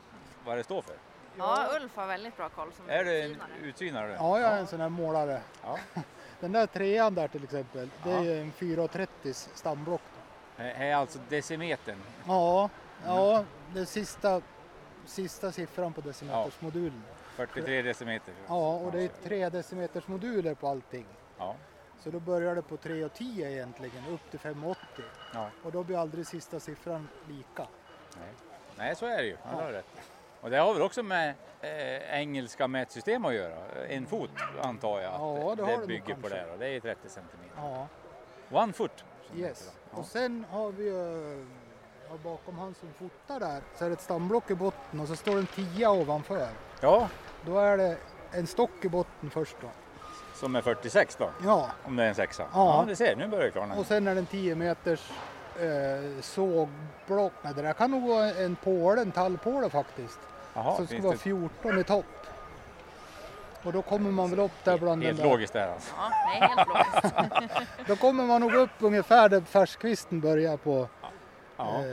vad 0.46 0.58
det 0.58 0.63
står 0.63 0.82
för? 0.82 0.96
Ja, 1.38 1.68
Ulf 1.82 1.96
har 1.96 2.08
väldigt 2.08 2.38
bra 2.38 2.50
koll 2.50 2.74
som 2.74 2.90
Är 2.90 3.04
det 3.04 3.22
en 3.22 3.38
utsynare. 3.64 4.14
ja, 4.20 4.40
jag 4.40 4.52
är 4.54 4.58
en 4.58 4.68
sån 4.68 4.82
här 4.82 4.90
målare. 4.90 5.42
Ja. 5.64 5.78
Den 6.40 6.52
där 6.52 6.66
trean 6.68 7.16
där 7.16 7.28
till 7.28 7.44
exempel, 7.44 7.90
det 8.04 8.10
Ja. 8.12 8.18
är 8.18 8.24
ju 8.24 8.42
en 8.42 8.52
430 8.52 9.34
stamblock. 9.34 10.02
Det 10.58 10.64
är 10.72 10.96
alltså 10.96 11.20
decimetern. 11.30 11.98
Ja, 12.28 12.70
ja 13.06 13.44
det 13.74 13.80
är 13.80 13.86
sista, 13.86 14.42
sista 15.06 15.52
siffran 15.52 15.94
på 15.94 16.02
decimetersmodulen. 16.02 17.04
43 17.36 17.82
decimeter. 17.82 18.34
Ja, 18.48 18.74
och 18.76 18.92
det 18.92 19.02
är 19.04 19.08
tre 19.24 19.50
decimeters 19.50 20.08
moduler 20.08 20.54
på 20.54 20.68
allting. 20.68 21.06
Ja. 21.38 21.56
Så 22.00 22.10
då 22.12 22.20
börjar 22.20 22.56
det 22.56 22.62
på 22.62 22.78
3,10 22.78 23.48
egentligen, 23.48 24.06
upp 24.10 24.32
till 24.32 24.40
5,80. 24.40 24.76
Ja. 25.34 25.50
Och 25.64 25.72
då 25.72 25.84
blir 25.84 25.98
aldrig 25.98 26.28
sista 26.28 26.60
siffran 26.60 27.08
lika. 27.28 27.68
Nej. 28.20 28.30
Nej, 28.78 28.96
så 28.96 29.06
är 29.06 29.18
det 29.18 29.24
ju. 29.28 29.38
Ja, 29.44 29.50
det 29.50 29.56
har 29.64 29.68
du 29.72 29.74
rätt. 29.78 30.02
Och 30.42 30.50
det 30.50 30.58
har 30.58 30.74
väl 30.74 30.82
också 30.84 31.04
med 31.04 31.34
eh, 31.62 32.20
engelska 32.20 32.68
mätsystem 32.68 33.26
att 33.26 33.34
göra? 33.34 33.56
En 33.90 34.06
fot 34.06 34.30
antar 34.62 35.00
jag 35.02 35.14
att 35.14 35.20
Ja, 35.22 35.54
det 35.58 35.66
det 35.66 35.78
nog 35.78 35.88
bygger 35.88 36.16
på 36.16 36.30
det. 36.30 36.46
Och 36.54 36.60
det 36.60 36.68
är 36.68 36.80
30 36.80 37.10
centimeter. 37.10 37.52
Ja, 37.58 37.88
One 38.52 38.74
foot. 38.74 39.04
det 39.34 39.40
yes. 39.40 39.72
då. 39.92 39.98
Och 40.00 40.06
sen 40.06 40.46
har 40.52 40.72
vi 40.72 40.84
ju, 40.84 41.46
ja, 42.10 42.18
bakom 42.24 42.58
han 42.60 42.74
som 42.74 42.90
fotar 42.94 43.40
där, 43.40 43.62
så 43.76 43.86
är 43.86 43.90
det 43.90 43.94
ett 43.94 44.02
stamblock 44.02 44.52
i 44.52 44.56
botten 44.56 45.00
och 45.00 45.08
så 45.08 45.16
står 45.16 45.32
det 45.32 45.40
en 45.40 45.46
tia 45.48 45.92
ovanför. 45.92 46.48
Ja, 46.82 47.08
Då 47.46 47.60
är 47.60 47.78
det 47.78 47.98
en 48.32 48.48
stock 48.48 48.86
i 48.86 48.90
botten 48.90 49.30
först 49.30 49.56
då. 49.62 49.68
som 50.36 50.56
är 50.56 50.62
46 50.62 51.16
då. 51.16 51.30
Ja, 51.46 51.70
Om 51.84 51.96
det 51.96 52.04
är 52.04 52.08
en 52.08 52.16
sexa. 52.16 52.44
Ja. 52.54 52.80
Ja, 52.80 52.86
du 52.88 52.96
ser. 52.96 53.16
Nu 53.16 53.28
börjar 53.28 53.46
det 53.46 53.52
klarna. 53.52 53.76
och 53.76 53.86
sen 53.86 54.08
är 54.08 54.14
det 54.16 54.20
en 54.22 54.26
10 54.26 54.56
meters 54.56 55.12
eh, 55.60 56.22
sågblock. 56.22 57.34
Det 57.56 57.62
där 57.62 57.74
kan 57.74 57.92
nog 57.92 58.08
vara 58.10 58.26
en 58.34 58.56
påle, 58.56 59.02
en 59.02 59.12
tallpåle 59.12 59.70
faktiskt. 59.70 60.20
Jaha, 60.53 60.75
som 60.75 60.86
ska 60.86 60.93
finns 60.96 61.03
vara 61.05 61.13
det 61.13 61.20
14 61.20 61.79
i 61.79 61.84
topp. 61.84 62.05
Och 63.63 63.74
då 63.74 63.81
kommer 63.81 64.12
man 64.12 64.29
väl 64.29 64.39
upp 64.39 64.63
där 64.63 64.77
bland 64.77 65.01
den 65.01 65.08
Helt 65.08 65.17
där. 65.17 65.29
logiskt 65.29 65.53
där 65.53 65.67
alltså. 65.74 65.93
Ja, 65.98 66.10
det 66.10 66.38
är 66.38 66.48
helt 66.48 66.67
logiskt. 66.67 67.65
Då 67.88 67.96
kommer 67.96 68.24
man 68.24 68.41
nog 68.41 68.53
upp 68.53 68.70
ungefär 68.79 69.29
där 69.29 69.41
färskvisten 69.41 70.20
börjar 70.20 70.58
på. 70.58 70.88
Ja. 71.58 71.75
Eh, 71.75 71.84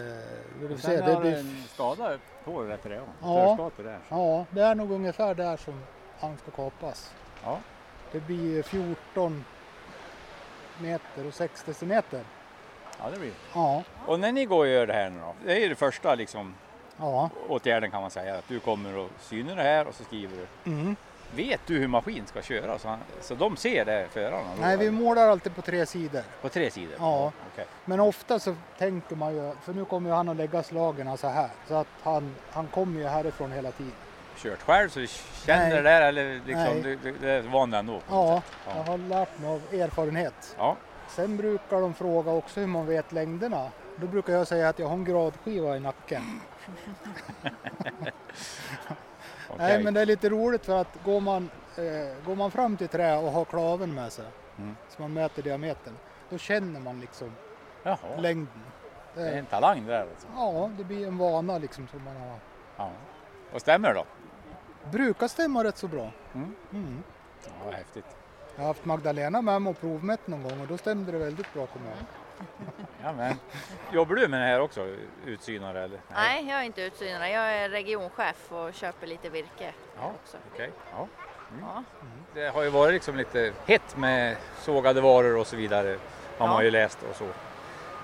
vi 0.61 0.79
se, 0.79 0.97
det 0.97 1.13
har 1.13 1.21
blir, 1.21 1.37
en 1.37 1.63
skada 1.75 2.19
på 2.45 2.63
det 2.63 2.79
det. 2.85 3.01
Ja. 3.23 3.71
Där. 3.77 3.99
ja, 4.09 4.47
det 4.51 4.63
är 4.63 4.75
nog 4.75 4.91
ungefär 4.91 5.35
där 5.35 5.57
som 5.57 5.83
han 6.21 6.37
ska 6.39 6.51
kapas. 6.51 7.15
Ja. 7.45 7.59
Det 8.13 8.21
blir 8.21 8.63
14 8.63 9.45
meter 10.79 11.27
och 11.27 11.35
6 11.35 11.63
decimeter. 11.63 12.21
Ja, 12.99 13.11
det 13.11 13.19
blir 13.19 13.33
Ja, 13.55 13.83
Och 14.07 14.21
när 14.21 14.33
ni 14.33 14.45
går 14.45 14.59
och 14.59 14.69
gör 14.69 14.87
det 14.87 14.93
här 14.93 15.11
nu 15.11 15.21
då? 15.21 15.35
Det 15.45 15.53
är 15.53 15.61
ju 15.61 15.69
det 15.69 15.75
första 15.75 16.15
liksom, 16.15 16.55
ja. 16.99 17.31
åtgärden 17.49 17.91
kan 17.91 18.01
man 18.01 18.11
säga. 18.11 18.39
Att 18.39 18.49
du 18.49 18.61
kommer 18.61 18.97
och 18.97 19.11
synar 19.21 19.57
det 19.57 19.63
här 19.63 19.87
och 19.87 19.95
så 19.95 20.05
skriver 20.05 20.37
du. 20.37 20.71
Mm. 20.71 20.97
Vet 21.35 21.61
du 21.67 21.79
hur 21.79 21.89
maskin 21.89 22.27
ska 22.27 22.43
köra? 22.43 22.79
Så, 22.79 22.89
han, 22.89 22.99
så 23.21 23.35
de 23.35 23.57
ser 23.57 23.85
det, 23.85 24.07
förarna? 24.11 24.51
Nej, 24.61 24.77
vi 24.77 24.91
målar 24.91 25.29
alltid 25.29 25.55
på 25.55 25.63
tre 25.63 25.87
sidor. 25.87 26.23
På 26.43 26.49
tre 26.49 26.71
sidor? 26.71 26.95
Ja. 26.99 27.33
Okej. 27.53 27.65
Men 27.85 28.01
ofta 28.01 28.39
så 28.39 28.55
tänker 28.79 29.17
man 29.17 29.35
ju, 29.35 29.53
för 29.63 29.73
nu 29.75 29.85
kommer 29.85 30.11
ju 30.11 30.17
han 30.17 30.29
att 30.29 30.37
lägga 30.37 30.63
slagen 30.63 31.19
så 31.19 31.29
här. 31.29 31.51
Så 31.69 31.75
att 31.75 31.87
han, 32.03 32.35
han 32.51 32.67
kommer 32.67 33.01
ju 33.01 33.07
härifrån 33.07 33.53
hela 33.53 33.71
tiden. 33.71 33.93
Kört 34.37 34.63
själv 34.63 34.89
så 34.89 34.99
du 34.99 35.07
känner 35.07 35.69
Nej. 35.69 35.77
det 35.77 35.83
där 35.83 36.03
eller 36.03 36.41
liksom, 36.47 36.83
du, 36.83 36.97
du, 36.97 37.15
det 37.21 37.31
är 37.31 37.43
van 37.43 37.75
ändå? 37.75 38.01
Ja, 38.11 38.43
sätt? 38.65 38.75
jag 38.77 38.85
har 38.85 38.99
lärt 38.99 39.39
mig 39.39 39.51
av 39.51 39.63
erfarenhet. 39.73 40.57
Ja. 40.59 40.77
Sen 41.09 41.37
brukar 41.37 41.81
de 41.81 41.95
fråga 41.95 42.33
också 42.33 42.61
hur 42.61 42.67
man 42.67 42.87
vet 42.87 43.13
längderna. 43.13 43.71
Då 43.97 44.07
brukar 44.07 44.33
jag 44.33 44.49
säga 44.49 44.69
att 44.69 44.79
jag 44.79 44.87
har 44.87 44.95
en 44.95 45.05
gradskiva 45.05 45.77
i 45.77 45.81
nacken. 45.81 46.41
Okej. 49.51 49.57
Nej 49.59 49.85
men 49.85 49.95
det 49.95 50.01
är 50.01 50.07
lite 50.07 50.29
roligt 50.29 50.67
för 50.67 50.81
att 50.81 51.05
går 51.05 51.21
man, 51.21 51.51
eh, 51.77 52.25
går 52.27 52.37
man 52.37 52.51
fram 52.51 52.77
till 52.77 52.89
trä 52.89 53.17
och 53.17 53.33
har 53.33 53.45
klaven 53.45 53.95
med 53.95 54.13
sig 54.13 54.25
Mm. 54.59 54.77
så 54.89 55.03
man 55.03 55.13
mäter 55.13 55.43
diametern. 55.43 55.95
Då 56.31 56.39
känner 56.39 56.81
man 56.81 57.01
liksom 57.01 57.33
Jaha. 57.83 57.97
längden. 58.19 58.63
Det 59.15 59.21
är 59.21 59.33
är, 59.33 59.39
en 59.39 59.47
talang 59.47 59.87
det 59.87 59.93
där 59.93 60.01
alltså? 60.01 60.27
ja, 60.37 60.71
det 60.79 60.85
blir 60.85 61.07
en 61.07 61.19
vana 61.19 61.59
liksom 61.59 61.89
som 61.89 62.05
man 62.05 62.17
har. 62.17 62.39
Ja. 62.77 62.91
Och 63.53 63.61
stämmer 63.61 63.89
det 63.89 63.95
då? 63.95 64.05
Brukar 64.91 65.29
stämma 65.29 65.65
rätt 65.65 65.77
så 65.79 65.89
bra. 65.89 66.11
Mm. 66.35 66.55
Mm. 66.73 67.03
Ja, 67.65 67.71
häftigt. 67.71 68.05
Jag 68.57 68.63
har 68.63 68.67
haft 68.69 68.85
Magdalena 68.85 69.43
med 69.43 69.63
mig 69.63 69.71
och 69.71 69.81
provmätt 69.81 70.27
någon 70.27 70.43
gång 70.43 70.61
och 70.61 70.67
då 70.67 70.79
stämde 70.79 71.13
det 71.13 71.19
väldigt 71.19 71.55
bra 71.55 71.67
kommer 71.67 71.87
jag. 71.89 71.97
Ja, 73.03 73.13
men. 73.13 73.35
Jobbar 73.93 74.15
du 74.15 74.29
med 74.29 74.41
det 74.41 74.47
här 74.47 74.61
också? 74.61 74.87
Utsynare 75.27 75.83
eller? 75.85 76.01
Nej, 76.15 76.47
jag 76.51 76.59
är 76.61 76.63
inte 76.65 76.83
utsynare. 76.83 77.31
Jag 77.31 77.45
är 77.55 77.69
regionchef 77.69 78.53
och 78.53 78.75
köper 78.75 79.07
lite 79.07 79.29
virke 79.29 79.73
Ja. 80.01 80.13
också. 80.23 80.37
Okej. 80.55 80.71
Ja. 80.93 81.07
Ja. 81.61 81.83
Det 82.35 82.49
har 82.49 82.63
ju 82.63 82.69
varit 82.71 82.93
liksom 82.95 83.17
lite 83.17 83.53
hett 83.67 83.97
med 83.97 84.37
sågade 84.61 85.01
varor 85.01 85.37
och 85.37 85.47
så 85.47 85.57
vidare. 85.57 85.89
Har 86.39 86.47
Ja. 86.47 86.53
man 86.53 86.65
ju 86.65 86.71
läst 86.71 86.99
och 87.11 87.17
så. 87.17 87.27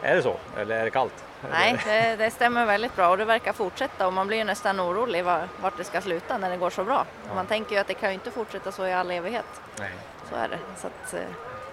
Är 0.03 0.17
det 0.17 0.23
så? 0.23 0.37
Eller 0.59 0.81
är 0.81 0.85
det 0.85 0.91
kallt? 0.91 1.25
Nej, 1.51 1.77
det, 1.85 2.17
det 2.17 2.31
stämmer 2.31 2.67
väldigt 2.67 2.97
bra 2.97 3.09
och 3.11 3.19
det 3.19 3.25
verkar 3.25 3.53
fortsätta 3.53 4.07
och 4.07 4.13
man 4.13 4.27
blir 4.27 4.39
ju 4.39 4.45
nästan 4.45 4.81
orolig 4.81 5.25
var- 5.25 5.49
vart 5.61 5.77
det 5.77 5.85
ska 5.85 6.01
sluta 6.01 6.39
när 6.39 6.51
det 6.51 6.57
går 6.57 6.71
så 6.71 6.85
bra. 6.85 7.07
Ja. 7.29 7.35
Man 7.35 7.47
tänker 7.47 7.73
ju 7.75 7.81
att 7.81 7.87
det 7.87 7.95
kan 7.95 8.09
ju 8.11 8.15
inte 8.15 8.31
fortsätta 8.31 8.73
så 8.73 8.87
i 8.87 8.93
all 8.93 9.11
evighet. 9.11 9.61
Nej. 9.79 9.91
Så 10.31 10.37
är 10.37 10.49
det. 10.49 10.59
Så 10.77 10.87
att, 10.87 11.15
eh, 11.15 11.21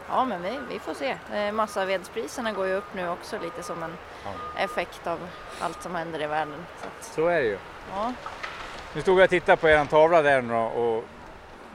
ja, 0.09 0.25
men 0.25 0.41
vi, 0.41 0.59
vi 0.69 0.79
får 0.79 0.93
se. 0.93 1.17
Eh, 1.33 1.51
Massavedspriserna 1.51 2.51
går 2.51 2.67
ju 2.67 2.73
upp 2.73 2.93
nu 2.93 3.09
också 3.09 3.39
lite 3.39 3.63
som 3.63 3.83
en 3.83 3.97
Ja. 4.25 4.61
effekt 4.63 5.07
av 5.07 5.19
allt 5.59 5.81
som 5.83 5.95
händer 5.95 6.21
i 6.21 6.27
världen. 6.27 6.65
Så 6.81 6.87
att, 6.87 7.03
Så 7.03 7.27
är 7.27 7.41
det 7.41 7.47
ju. 7.47 7.57
ja. 7.91 8.13
Nu 8.93 9.01
stod 9.01 9.19
jag 9.19 9.23
och 9.23 9.29
tittade 9.29 9.57
på 9.57 9.69
er 9.69 9.85
tavla 9.85 10.21
där 10.21 10.41
nu 10.41 10.53
och 10.55 11.03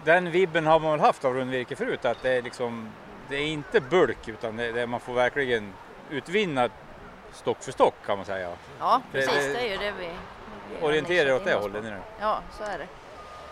den 0.04 0.30
vibben 0.30 0.66
har 0.66 0.80
man 0.80 0.90
väl 0.90 1.00
haft 1.00 1.24
av 1.24 1.34
rundvirke 1.34 1.76
förut 1.76 2.04
att 2.04 2.22
det 2.22 2.30
är 2.30 2.42
liksom 2.42 2.92
det 3.28 3.36
är 3.36 3.46
inte 3.46 3.80
bulk 3.80 4.28
utan 4.28 4.56
det, 4.56 4.72
det 4.72 4.86
man 4.86 5.00
får 5.00 5.12
verkligen 5.14 5.72
utvinna 6.10 6.68
stock 7.32 7.62
för 7.62 7.72
stock 7.72 7.94
kan 8.06 8.16
man 8.18 8.26
säga. 8.26 8.50
ja, 8.78 9.00
precis. 9.12 9.34
det- 9.34 9.52
Det 9.52 9.58
är 9.68 9.70
ju 9.70 9.76
det 9.76 9.92
vi, 9.98 10.08
vi 10.80 10.86
Orientera 10.86 11.28
er 11.28 11.34
åt 11.34 11.44
det 11.44 11.54
hållet 11.54 11.82
nu. 11.84 11.96
Ja, 12.20 12.38
så 12.58 12.64
är 12.64 12.78
det. 12.78 12.86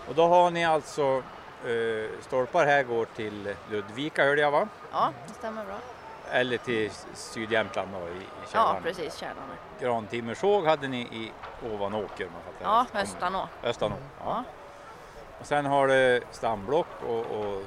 Och 0.08 0.14
då 0.14 0.26
har 0.28 0.50
ni 0.50 0.64
alltså 0.64 1.22
eh, 1.66 2.10
stolpar 2.20 2.66
här 2.66 2.82
går 2.82 3.04
till 3.04 3.54
Ludvika 3.70 4.24
hörde 4.24 4.40
jag 4.40 4.50
va? 4.50 4.68
Ja, 4.92 5.10
det 5.26 5.32
stämmer 5.34 5.64
bra. 5.64 5.76
Eller 6.30 6.56
till 6.56 6.90
Sydjämtland 7.14 7.88
då 7.92 8.08
i, 8.08 8.10
i 8.10 8.14
Ja, 8.42 8.48
källaren. 8.52 8.82
precis. 8.82 9.14
Kärnan. 9.16 9.36
Grantimmersåg 9.80 10.66
hade 10.66 10.88
ni 10.88 11.00
i 11.00 11.32
Ovanåker. 11.72 12.24
jag 12.24 12.30
fattar 12.54 12.86
Ja. 12.94 13.00
Östanå. 13.00 13.48
Östanå. 13.62 13.94
Ja. 14.18 14.24
Ja. 14.26 14.44
Och 15.40 15.46
sen 15.46 15.66
har 15.66 15.88
det 15.88 16.20
stamblock 16.30 16.86
och, 17.08 17.18
och 17.26 17.62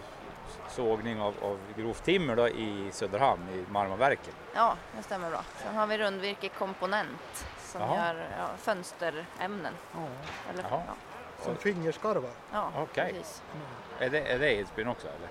sågning 0.70 1.22
av, 1.22 1.34
av 1.42 1.60
grovt 1.78 2.04
timmer 2.04 2.36
då 2.36 2.48
i 2.48 2.90
Söderhamn 2.92 3.50
i 3.50 3.72
Marmaverken. 3.72 4.34
Ja, 4.56 4.76
det 4.98 5.04
stämmer 5.04 5.30
bra. 5.30 5.42
Sen 5.64 5.76
har 5.76 5.88
vi 5.88 5.98
rundvirke 5.98 6.50
komponent 6.50 7.48
som 7.60 7.82
Jaha. 7.82 7.96
gör 8.08 8.28
ja, 8.40 8.48
fönsterämnen. 8.58 9.74
Ja, 9.94 10.00
Eller, 10.54 10.64
ja, 10.70 10.82
som 11.42 11.56
fingerskarvar. 11.56 12.32
ja 12.54 12.72
Okej. 12.78 13.14
precis. 13.14 13.44
Är 14.00 14.10
det, 14.10 14.20
är 14.20 14.40
det 14.40 14.54
Edsbyn 14.54 14.88
också 14.88 15.08
eller? 15.08 15.30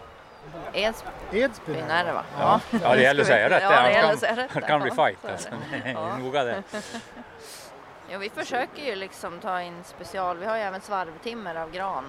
Edsbyn 0.73 1.13
Edsbyn 1.33 1.91
är 1.91 2.05
det 2.05 2.13
va? 2.13 2.25
Ja, 2.39 2.61
ja 2.83 2.95
det 2.95 3.03
gäller 3.03 3.21
att 3.21 3.27
säga 3.27 3.51
rätt. 3.51 3.63
Ja, 3.63 3.69
det 3.71 3.77
annars 3.79 3.91
gäller 3.93 4.03
kan- 4.03 4.15
att 4.15 4.21
säga 4.21 4.37
rätt. 4.37 4.51
Det 4.55 4.61
kan 4.61 4.81
bli 4.81 4.91
Ja, 4.97 5.05
fight 5.07 5.19
så 5.23 5.29
är 5.29 5.33
alltså. 5.33 5.49
det. 5.85 5.91
Ja. 5.95 6.17
Noga 6.17 6.45
det. 6.45 6.63
Ja, 8.09 8.19
vi 8.19 8.31
försöker 8.31 8.83
ju 8.83 8.95
liksom 8.95 9.41
ta 9.41 9.63
in 9.63 9.85
special. 9.85 10.37
Vi 10.39 10.47
har 10.47 10.57
ju 10.57 10.63
även 10.63 10.81
svarvtimmer 10.81 11.55
av 11.55 11.71
gran. 11.71 12.05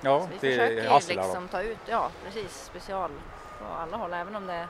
Ja, 0.00 0.20
Så 0.20 0.26
vi 0.26 0.38
försöker 0.38 0.82
ju 0.82 0.88
Hassela 0.88 1.22
liksom 1.22 1.48
ta 1.48 1.62
ut, 1.62 1.78
ja 1.86 2.08
precis, 2.24 2.64
special 2.64 3.10
på 3.58 3.64
alla 3.82 3.96
håll. 3.96 4.12
Även 4.12 4.36
om 4.36 4.46
det 4.46 4.52
är 4.52 4.60
en 4.62 4.68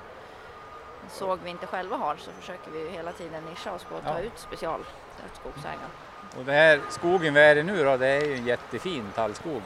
såg 1.11 1.39
vi 1.45 1.51
inte 1.51 1.67
själva 1.67 1.97
har 1.97 2.17
så 2.17 2.31
försöker 2.41 2.71
vi 2.71 2.79
ju 2.81 2.89
hela 2.91 3.13
tiden 3.13 3.45
nischa 3.45 3.73
oss 3.73 3.85
på 3.85 3.97
att 3.97 4.05
ta 4.05 4.19
Ja. 4.19 4.21
ut 4.21 4.39
special 4.39 4.81
åt 4.81 5.37
skogsägaren. 5.41 5.91
Och 6.39 6.45
det 6.45 6.53
här 6.53 6.81
skogen 6.89 7.35
vi 7.35 7.41
är 7.41 7.57
i 7.57 7.63
nu 7.63 7.85
då, 7.85 7.97
det 7.97 8.07
är 8.07 8.25
ju 8.25 8.35
en 8.35 8.47
jättefin 8.47 9.05
tallskog. 9.15 9.63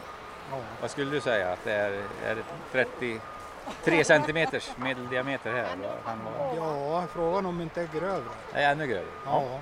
Ja. 0.51 0.57
Vad 0.81 0.91
skulle 0.91 1.11
du 1.11 1.21
säga 1.21 1.53
att 1.53 1.65
det 1.65 1.73
är? 1.73 2.03
Är 2.25 2.35
det 2.35 2.43
33 2.73 4.05
centimeters 4.05 4.71
medeldiameter 4.77 5.53
här? 5.53 5.67
kan 6.05 6.25
vara? 6.25 6.57
ja, 6.57 7.07
frågan 7.13 7.47
om 7.47 7.61
inte 7.61 7.81
är 7.83 7.89
grövre. 7.93 8.31
Det 8.53 8.61
är 8.61 8.73
ännu 8.73 8.87
grövre. 8.87 9.11
Ja. 9.25 9.61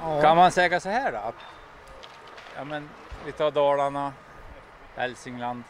Ja. 0.00 0.20
Kan 0.20 0.36
man 0.36 0.50
säga 0.50 0.80
så 0.80 0.88
här 0.88 1.12
då? 1.12 1.18
Att, 1.18 1.34
ja, 2.56 2.64
men, 2.64 2.90
vi 3.24 3.32
tar 3.32 3.50
Dalarna, 3.50 4.12
Hälsingland, 4.94 5.62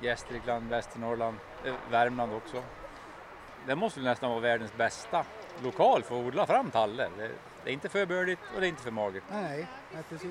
Gästrikland, 0.00 0.68
Västernorrland, 0.68 1.36
eh, 1.64 1.72
Värmland 1.90 2.32
också. 2.34 2.62
Det 3.66 3.76
måste 3.76 4.00
väl 4.00 4.08
nästan 4.08 4.30
vara 4.30 4.40
världens 4.40 4.76
bästa 4.76 5.24
lokal 5.62 6.02
för 6.02 6.20
att 6.20 6.26
odla 6.26 6.46
fram 6.46 6.70
tallar. 6.70 7.08
Det, 7.18 7.30
det 7.68 7.72
är 7.72 7.74
inte 7.74 7.88
för 7.88 8.06
bördigt 8.06 8.40
och 8.54 8.60
det 8.60 8.66
är 8.66 8.68
inte 8.68 8.82
för 8.82 8.90
magert. 8.90 9.22
Nej, 9.32 9.66
nej, 9.94 10.02
precis. 10.08 10.30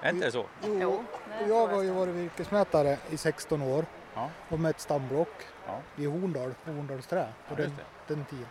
Är 0.00 0.10
inte 0.10 0.26
det 0.26 0.32
så? 0.32 0.44
Jo, 0.62 1.04
det 1.40 1.46
jag 1.48 1.66
har 1.66 1.82
ju 1.82 1.90
varit 1.90 2.14
virkesmätare 2.14 2.98
i 3.10 3.16
16 3.16 3.62
år 3.62 3.84
Ja. 4.14 4.30
och 4.48 4.60
mätt 4.60 4.80
stamblock 4.80 5.46
Ja. 5.66 5.78
i 5.96 6.06
Horndal, 6.06 6.54
på 6.64 6.70
Horndalsträ 6.72 7.26
på 7.48 7.54
Ja, 7.54 7.56
den, 7.56 7.72
det. 8.06 8.14
den 8.14 8.24
tiden. 8.24 8.46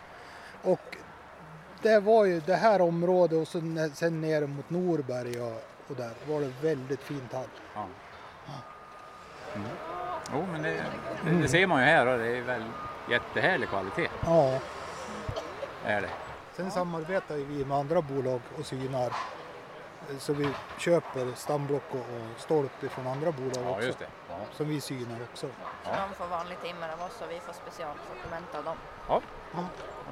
Och 0.62 0.96
det 1.82 2.00
var 2.00 2.24
ju 2.24 2.40
det 2.40 2.54
här 2.56 2.80
området 2.80 3.38
och 3.40 3.48
sen, 3.48 3.90
sen 3.94 4.20
ner 4.20 4.46
mot 4.46 4.70
Norberg 4.70 5.40
och, 5.40 5.62
och 5.88 5.96
där 5.96 6.10
var 6.28 6.40
det 6.40 6.52
väldigt 6.62 7.02
fint 7.02 7.30
tall. 7.30 7.48
Ja. 7.74 7.86
Mm. 9.54 9.68
Jo, 10.32 10.46
men 10.52 10.62
det, 10.62 10.76
det, 11.24 11.30
det 11.42 11.48
ser 11.48 11.66
man 11.66 11.80
ju 11.80 11.86
här 11.86 12.06
och 12.06 12.18
det 12.18 12.26
är 12.38 12.42
väl 12.42 12.62
jättehärlig 13.10 13.68
kvalitet. 13.68 14.08
Ja, 14.24 14.58
Är 15.84 16.00
det. 16.00 16.10
Sen 16.56 16.70
samarbetar 16.70 17.34
vi 17.36 17.64
med 17.64 17.76
andra 17.78 18.02
bolag 18.02 18.40
och 18.58 18.66
synar. 18.66 19.12
Så 20.18 20.32
vi 20.32 20.48
köper 20.78 21.32
stamblock 21.34 21.82
och, 21.90 22.40
stolp 22.40 22.72
från 22.90 23.06
andra 23.06 23.32
bolag 23.32 23.64
Ja, 23.64 23.70
också. 23.70 23.86
just 23.86 23.98
det. 23.98 24.06
Ja. 24.28 24.36
Som 24.52 24.68
vi 24.68 24.80
synar 24.80 25.18
också. 25.32 25.46
Så 25.84 25.90
de 26.08 26.14
får 26.14 26.26
vanligt 26.26 26.62
timmer 26.62 26.88
av 26.92 27.02
oss 27.02 27.20
och 27.20 27.30
vi 27.30 27.40
får 27.40 27.52
specialsortiment 27.52 28.54
av 28.54 28.64
dem. 28.64 28.76
Ja. 29.08 29.20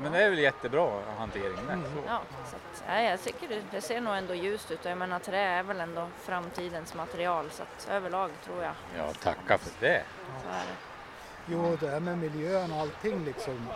Men 0.02 0.12
det 0.12 0.22
är 0.22 0.30
väl 0.30 0.38
jättebra 0.38 1.00
hantering 1.18 1.56
där. 1.66 1.72
Mm. 1.74 1.88
Ja, 2.06 2.20
så 2.50 2.56
att, 2.56 2.84
ja, 2.88 3.00
jag 3.00 3.22
tycker 3.22 3.48
det, 3.48 3.62
det 3.70 3.80
ser 3.80 4.00
nog 4.00 4.14
ändå 4.16 4.34
ljust 4.34 4.70
ut 4.70 4.84
och 4.84 4.90
jag 4.90 4.98
menar 4.98 5.18
trä 5.18 5.38
är 5.40 5.62
väl 5.62 5.80
ändå 5.80 6.08
framtidens 6.22 6.94
material 6.94 7.50
så 7.50 7.62
att 7.62 7.88
överlag 7.90 8.30
tror 8.44 8.62
jag 8.62 8.72
Ja, 8.98 9.12
tacka 9.22 9.58
för 9.58 9.70
det. 9.80 10.02
så 10.42 10.48
är 10.48 10.52
det. 10.52 10.76
Jo, 11.46 11.76
det 11.80 11.88
här 11.90 12.00
med 12.00 12.18
miljön 12.18 12.72
och 12.72 12.80
allting 12.80 13.24
liksom. 13.24 13.68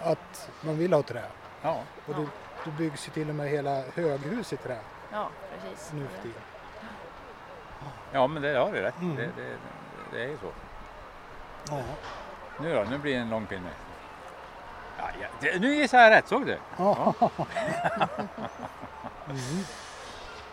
eh, 0.00 0.08
Att 0.08 0.50
man 0.60 0.78
vill 0.78 0.92
ha 0.92 1.02
trä. 1.02 1.24
Ja. 1.62 1.80
Och 2.06 2.14
det, 2.14 2.26
det 2.64 2.70
byggs 2.70 3.08
ju 3.08 3.12
till 3.12 3.28
och 3.28 3.34
med 3.34 3.48
hela 3.48 3.82
höghus 3.94 4.52
i 4.52 4.56
trä 4.56 4.78
Ja, 5.12 5.28
precis. 5.62 5.92
nu 5.92 6.06
för 6.14 6.22
tiden. 6.22 6.42
Ja, 8.12 8.26
men 8.26 8.42
det 8.42 8.58
har 8.58 8.72
du 8.72 8.80
rätt. 8.80 9.00
Mm. 9.00 9.16
Det, 9.16 9.22
det, 9.36 9.56
det 10.12 10.24
är 10.24 10.28
ju 10.28 10.38
så. 10.38 10.52
Ja. 11.68 11.82
Nu 12.60 12.74
då, 12.74 12.84
nu 12.90 12.98
blir 12.98 13.14
det 13.14 13.20
en 13.20 13.30
lång 13.30 13.46
pinne. 13.46 13.70
Ja, 14.98 15.04
ja, 15.20 15.26
det, 15.40 15.60
nu 15.60 15.74
gissar 15.74 15.98
jag 15.98 16.10
rätt, 16.10 16.28
såg 16.28 16.46
du? 16.46 16.56
Ja. 16.76 17.14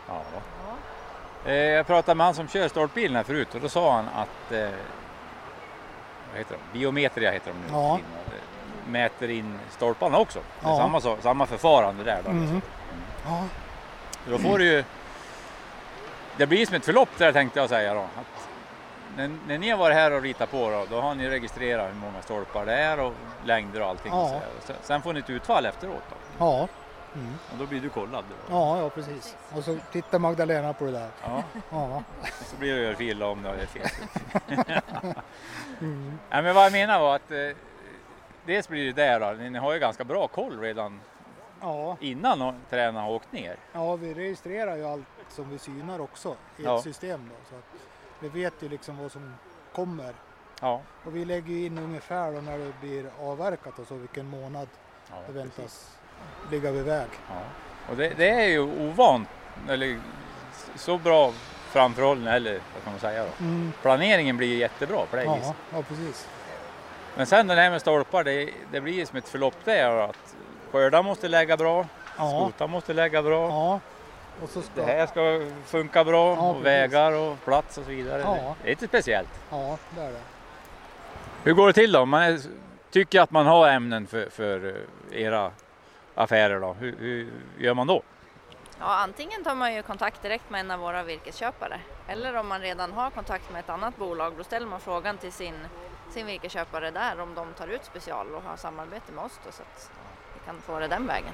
Ja. 0.08 0.22
Eh, 1.45 1.54
jag 1.54 1.88
pratade 1.88 2.15
med 2.15 2.26
han 2.26 2.36
som 2.36 2.48
kör 2.48 2.67
stolpbilen 2.67 3.15
här 3.15 3.24
förut 3.24 3.56
och 3.56 3.62
då 3.62 3.69
sa 3.69 3.95
han 3.95 4.08
att 4.08 4.52
eh, 4.52 4.69
vad 6.30 6.38
heter 6.38 6.56
de? 6.74 6.80
Biometria 6.80 7.32
heter 7.32 7.52
de 7.52 7.60
nu. 7.60 7.67
Ja. 7.72 8.00
Mäter 8.91 9.30
in 9.30 9.60
stolparna 9.69 10.17
också. 10.17 10.39
Ja. 10.63 10.78
samma, 10.78 11.02
så- 11.02 11.17
samma 11.21 11.45
förfarande 11.45 12.04
där. 12.04 12.21
Då, 12.25 12.32
Mm. 12.32 12.62
Ja. 13.25 13.43
Så 14.25 14.32
Då 14.32 14.38
får 14.38 14.58
du 14.58 14.65
ju... 14.65 14.84
Det 16.38 16.47
blir 16.47 16.65
som 16.65 16.75
ett 16.75 16.86
förlopp 16.86 17.10
där 17.17 17.32
tänkte 17.32 17.60
jag 17.60 17.69
säga 17.69 17.93
då. 17.93 17.99
Att 18.02 18.47
när, 19.17 19.32
när 19.47 19.58
ni 19.58 19.69
har 19.69 19.78
varit 19.78 19.95
här 19.95 20.12
och 20.12 20.21
ritat 20.21 20.52
på 20.52 20.69
då, 20.69 20.86
då 20.89 21.02
har 21.02 21.15
ni 21.15 21.30
registrerat 21.30 21.88
hur 21.89 21.95
många 21.99 22.21
stolpar 22.21 22.65
det 22.65 22.73
är 22.73 22.99
och 22.99 23.13
längder 23.45 23.82
och 23.82 23.88
allting. 23.88 24.12
Ja. 24.12 24.41
Så 24.65 24.73
sen, 24.82 25.02
får 25.02 25.13
ni 25.13 25.19
ett 25.19 25.30
utfall 25.30 25.65
efteråt 25.65 26.04
då. 26.10 26.15
Ja. 26.45 26.67
Mm. 27.15 27.34
Och 27.52 27.58
då 27.58 27.65
blir 27.65 27.80
du 27.82 27.89
kollad. 27.89 28.23
Då. 28.30 28.56
Ja, 28.56 28.80
ja 28.82 28.89
precis. 28.89 29.36
Och 29.56 29.63
så 29.63 29.78
tittar 29.91 30.19
Magdalena 30.19 30.73
på 30.73 30.86
det 30.86 30.91
där. 30.91 31.08
Ja. 31.23 31.43
Ja. 31.69 32.04
Och 32.21 32.28
så 32.45 32.56
blir 32.56 32.75
det 32.75 32.88
örfil 32.89 33.23
om 33.23 33.43
det 33.43 33.49
är 33.49 33.65
fel. 33.65 33.88
Mm. 35.80 36.19
Nej, 36.30 36.43
men 36.43 36.56
vad 36.56 36.65
jag 36.65 36.71
menar 36.71 36.99
var 36.99 37.15
att 37.15 37.32
eh, 37.32 37.38
dels 38.50 38.68
blir 38.70 38.86
det 38.86 38.94
där 39.04 39.20
då, 39.20 39.32
ni 39.50 39.60
har 39.60 39.74
ju 39.74 39.80
ganska 39.80 40.04
bra 40.04 40.28
koll 40.28 40.60
redan 40.60 41.00
Ja. 41.62 41.98
innan 42.00 42.54
tränarna 42.70 43.02
har 43.02 43.12
åkt 43.12 43.32
ner. 43.32 43.56
ja, 43.74 43.96
vi 43.96 44.14
registrerar 44.14 44.76
ju 44.76 44.86
allt 44.86 45.06
som 45.30 45.50
vi 45.50 45.58
synar 45.60 46.02
också 46.02 46.36
i 46.58 46.64
Ja. 46.64 46.78
ett 46.78 46.84
system 46.84 47.30
då. 47.30 47.36
Så 47.50 47.56
att 47.56 47.64
vi 48.20 48.30
vet 48.44 48.54
ju 48.60 48.70
liksom 48.70 48.98
vad 48.98 49.12
som 49.12 49.34
kommer. 49.76 50.14
Ja, 50.62 50.82
Och 51.06 51.16
vi 51.16 51.26
lägger 51.26 51.56
in 51.66 51.78
ungefär 51.78 52.32
då 52.32 52.42
när 52.42 52.58
det 52.58 52.74
blir 52.82 53.06
avverkat 53.22 53.80
och 53.80 53.88
så 53.88 53.96
vilken 53.96 54.26
månad 54.26 54.68
ja 55.10 55.16
det 55.28 55.34
precis. 55.34 55.58
väntas 55.58 55.98
ligga 56.52 56.72
vid 56.72 56.84
väg. 56.84 57.08
Och 57.90 57.96
det, 57.98 58.10
det 58.18 58.30
är 58.30 58.48
ju 58.48 58.60
ovant, 58.90 59.30
eller 59.70 60.00
så 60.76 60.98
bra 60.98 61.32
framförhållning, 61.72 62.28
eller 62.28 62.52
vad 62.74 62.84
kan 62.84 62.94
man 62.94 63.00
säga 63.00 63.24
då. 63.26 63.44
Mm. 63.46 63.72
Planeringen 63.82 64.38
blir 64.38 64.58
jättebra 64.58 65.06
på 65.10 65.16
det 65.16 65.24
Ja, 65.24 65.36
viset. 65.36 65.56
ja, 65.74 65.82
precis. 65.82 66.28
Men 67.20 67.26
sen 67.26 67.48
det 67.48 67.56
här 67.56 67.70
med 67.72 67.82
stolpar, 67.82 68.24
det, 68.24 68.50
det 68.72 68.82
blir 68.82 68.94
ju 68.94 69.06
som 69.06 69.18
ett 69.18 69.30
förlopp 69.30 69.56
där 69.66 70.10
att 70.10 70.36
skörda 70.72 71.02
måste 71.02 71.28
lägga 71.28 71.58
bra, 71.58 71.86
Ja, 72.18 72.30
skota 72.30 72.68
måste 72.68 72.94
lägga 72.94 73.24
bra, 73.24 73.50
ja. 73.50 73.80
Och 74.44 74.50
så 74.50 74.62
ska... 74.62 74.72
det 74.76 74.84
här 74.86 75.08
ska 75.08 75.42
funka 75.66 76.04
bra, 76.04 76.36
Ja, 76.36 76.50
och 76.50 76.54
precis. 76.54 76.66
vägar 76.66 77.12
och 77.12 77.44
plats 77.46 77.78
och 77.78 77.84
så 77.84 77.90
vidare. 77.90 78.22
Ja. 78.22 78.56
Det 78.62 78.68
är 78.68 78.70
lite 78.70 78.88
speciellt. 78.88 79.30
Ja, 79.50 79.78
det 79.96 80.02
är 80.02 80.12
det. 80.12 80.22
Hur 81.44 81.54
går 81.54 81.68
det 81.68 81.74
till 81.74 81.92
då? 81.92 82.06
Man 82.06 82.22
är, 82.24 82.40
tycker 82.92 83.22
att 83.22 83.32
man 83.32 83.46
har 83.46 83.68
ämnen 83.68 84.08
för, 84.08 84.30
för 84.30 84.68
eh, 85.12 85.22
era 85.22 85.52
affärer 86.16 86.60
då. 86.60 86.74
Hur, 86.74 86.96
hur 87.00 87.32
gör 87.58 87.74
man 87.74 87.88
då? 87.88 88.02
Ja, 88.80 88.86
antingen 88.86 89.44
tar 89.44 89.56
man 89.56 89.74
ju 89.74 89.82
kontakt 89.82 90.22
direkt 90.22 90.50
med 90.50 90.60
en 90.60 90.72
av 90.72 90.80
våra 90.80 91.04
virkesköpare 91.04 91.80
eller 92.08 92.36
om 92.36 92.48
man 92.48 92.62
redan 92.62 92.94
har 92.94 93.10
kontakt 93.10 93.52
med 93.52 93.60
ett 93.60 93.70
annat 93.70 93.98
bolag 93.98 94.34
då 94.38 94.44
ställer 94.44 94.68
man 94.68 94.80
frågan 94.80 95.18
till 95.18 95.32
sin, 95.32 95.54
sin 96.12 96.26
virkesköpare 96.26 96.91
där 96.91 97.19
om 97.19 97.36
de 97.36 97.54
tar 97.54 97.67
ut 97.67 97.86
special 97.86 98.36
och 98.36 98.43
har 98.43 98.58
samarbete 98.58 99.12
med 99.12 99.24
oss 99.24 99.39
då, 99.45 99.52
så 99.52 99.62
att 99.62 99.91
vi 100.34 100.39
kan 100.45 100.62
få 100.62 100.80
det 100.80 100.88
den 100.88 101.08
vägen. 101.08 101.34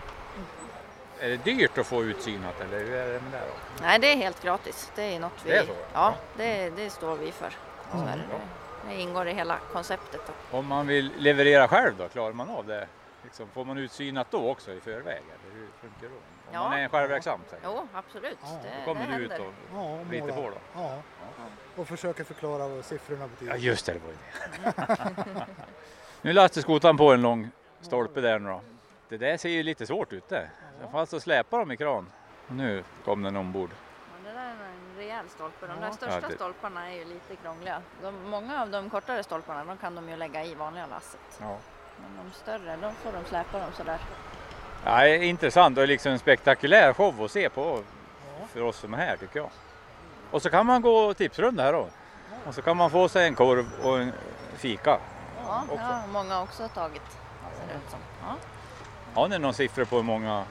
Är 1.19 1.29
det 1.29 1.37
dyrt 1.37 1.77
att 1.77 1.87
få 1.87 2.03
utsynat 2.03 2.61
eller 2.61 2.79
hur 2.79 2.93
är 2.93 3.13
det 3.13 3.21
med 3.21 3.31
det 3.31 3.39
då? 3.39 3.81
Nej, 3.81 3.99
det 3.99 4.11
är 4.11 4.15
helt 4.15 4.43
gratis. 4.43 4.91
Det 4.95 5.15
är 5.15 5.19
något 5.19 5.45
vi... 5.45 5.49
Det 5.49 5.57
är 5.57 5.65
så? 5.65 5.75
Ja, 5.93 6.15
det, 6.37 6.69
det 6.69 6.89
står 6.89 7.15
vi 7.15 7.31
för. 7.31 7.53
Så 7.91 7.97
är 7.97 8.17
det. 8.17 8.23
det 8.89 9.01
ingår 9.01 9.27
i 9.27 9.33
hela 9.33 9.57
konceptet. 9.71 10.21
Då. 10.27 10.57
Om 10.57 10.65
man 10.65 10.87
vill 10.87 11.11
leverera 11.17 11.67
själv 11.67 11.93
då, 11.97 12.07
klarar 12.07 12.33
man 12.33 12.49
av 12.49 12.65
det? 12.67 12.87
Liksom, 13.23 13.47
får 13.53 13.65
man 13.65 13.77
utsynat 13.77 14.31
då 14.31 14.49
också 14.49 14.71
i 14.71 14.79
förväg? 14.79 15.23
Eller 15.23 15.55
hur 15.55 15.67
funkar 15.81 16.07
det? 16.07 16.34
Om 16.47 16.53
Ja. 16.53 16.69
man 16.69 16.79
är 16.79 16.87
självverksam? 16.89 17.39
jag. 17.51 17.59
Jo, 17.63 17.87
absolut. 17.93 18.37
Ja. 18.41 18.47
Det, 18.63 18.69
Då 18.79 18.93
kommer 18.93 19.07
det 19.11 19.17
du 19.17 19.23
ut 19.23 19.31
och 19.39 19.53
Ja, 19.75 19.99
lite 20.11 20.27
på 20.27 20.41
då? 20.49 20.57
Ja. 20.81 20.97
Och 21.75 21.87
försöker 21.87 22.23
förklara 22.23 22.67
vad 22.67 22.85
siffrorna 22.85 23.27
betyder. 23.27 23.51
Ja 23.53 23.57
just 23.57 23.85
det, 23.85 23.93
det 23.93 23.99
var 23.99 24.09
ju 24.09 24.17
det. 25.35 25.45
nu 26.21 26.33
lastar 26.33 26.61
skotaren 26.61 26.97
på 26.97 27.11
en 27.13 27.21
lång 27.21 27.49
stolpe 27.81 28.21
där 28.21 28.39
nu 28.39 28.49
då. 28.49 28.61
Det 29.09 29.17
där 29.17 29.37
ser 29.37 29.49
ju 29.49 29.63
lite 29.63 29.85
svårt 29.87 30.13
ut 30.13 30.29
det. 30.29 30.49
Jag 30.81 30.91
får 30.91 30.99
alltså 30.99 31.19
släpa 31.19 31.57
dem 31.57 31.71
i 31.71 31.77
kran. 31.77 32.11
Och 32.47 32.55
nu 32.55 32.83
kom 33.05 33.23
den 33.23 33.35
ombord. 33.35 33.69
Ja, 33.73 34.29
det 34.31 34.37
där 34.39 34.45
är 34.45 34.51
en 34.51 34.97
rejäl 34.97 35.29
stolpe. 35.29 35.67
De 35.67 35.73
Ja. 35.81 35.85
där 35.85 35.91
största 35.91 36.19
Ja, 36.21 36.27
det- 36.27 36.35
stolparna 36.35 36.89
är 36.91 36.95
ju 36.95 37.05
lite 37.05 37.35
krångliga. 37.35 37.81
De, 38.01 38.23
många 38.29 38.61
av 38.61 38.69
de 38.69 38.89
kortare 38.89 39.23
stolparna 39.23 39.63
de 39.65 39.77
kan 39.77 39.95
de 39.95 40.09
ju 40.09 40.15
lägga 40.15 40.43
i 40.45 40.55
vanliga 40.55 40.85
lasset. 40.87 41.19
Ja. 41.41 41.57
Men 42.01 42.25
de 42.25 42.31
större, 42.37 42.75
då 42.81 42.91
får 42.91 43.11
de 43.11 43.25
släpa 43.25 43.59
dem 43.59 43.71
sådär. 43.73 43.99
Ja, 44.85 45.01
det 45.01 45.25
intressant 45.25 45.77
och 45.77 45.87
liksom 45.87 46.11
en 46.11 46.19
spektakulär 46.19 46.93
show 46.93 47.23
att 47.23 47.31
se 47.31 47.49
på 47.49 47.79
för 48.53 48.61
oss 48.61 48.77
som 48.77 48.93
är 48.93 48.97
här 48.97 49.17
tycker 49.17 49.39
jag. 49.39 49.49
Och 50.31 50.41
så 50.41 50.49
kan 50.49 50.65
man 50.65 50.81
gå 50.81 51.13
tipsrunda 51.13 51.63
här 51.63 51.73
då. 51.73 51.87
Och 52.45 52.55
så 52.55 52.61
kan 52.61 52.77
man 52.77 52.89
få 52.89 53.09
sig 53.09 53.27
en 53.27 53.35
korv 53.35 53.65
och 53.83 53.99
en 53.99 54.11
fika. 54.57 54.99
Ja, 55.47 55.63
Också. 55.69 55.75
ja 55.89 56.01
många 56.13 56.41
också 56.41 56.63
har 56.63 56.69
tagit. 56.69 57.01
Ser 57.59 57.67
det 57.67 57.73
ut 57.85 57.89
som. 57.89 57.99
Ja. 58.21 58.35
Har 59.13 59.27
ni 59.27 59.39
någon 59.39 59.53
siffra 59.53 59.85
på 59.85 59.95
hur 59.95 60.03
många 60.03 60.43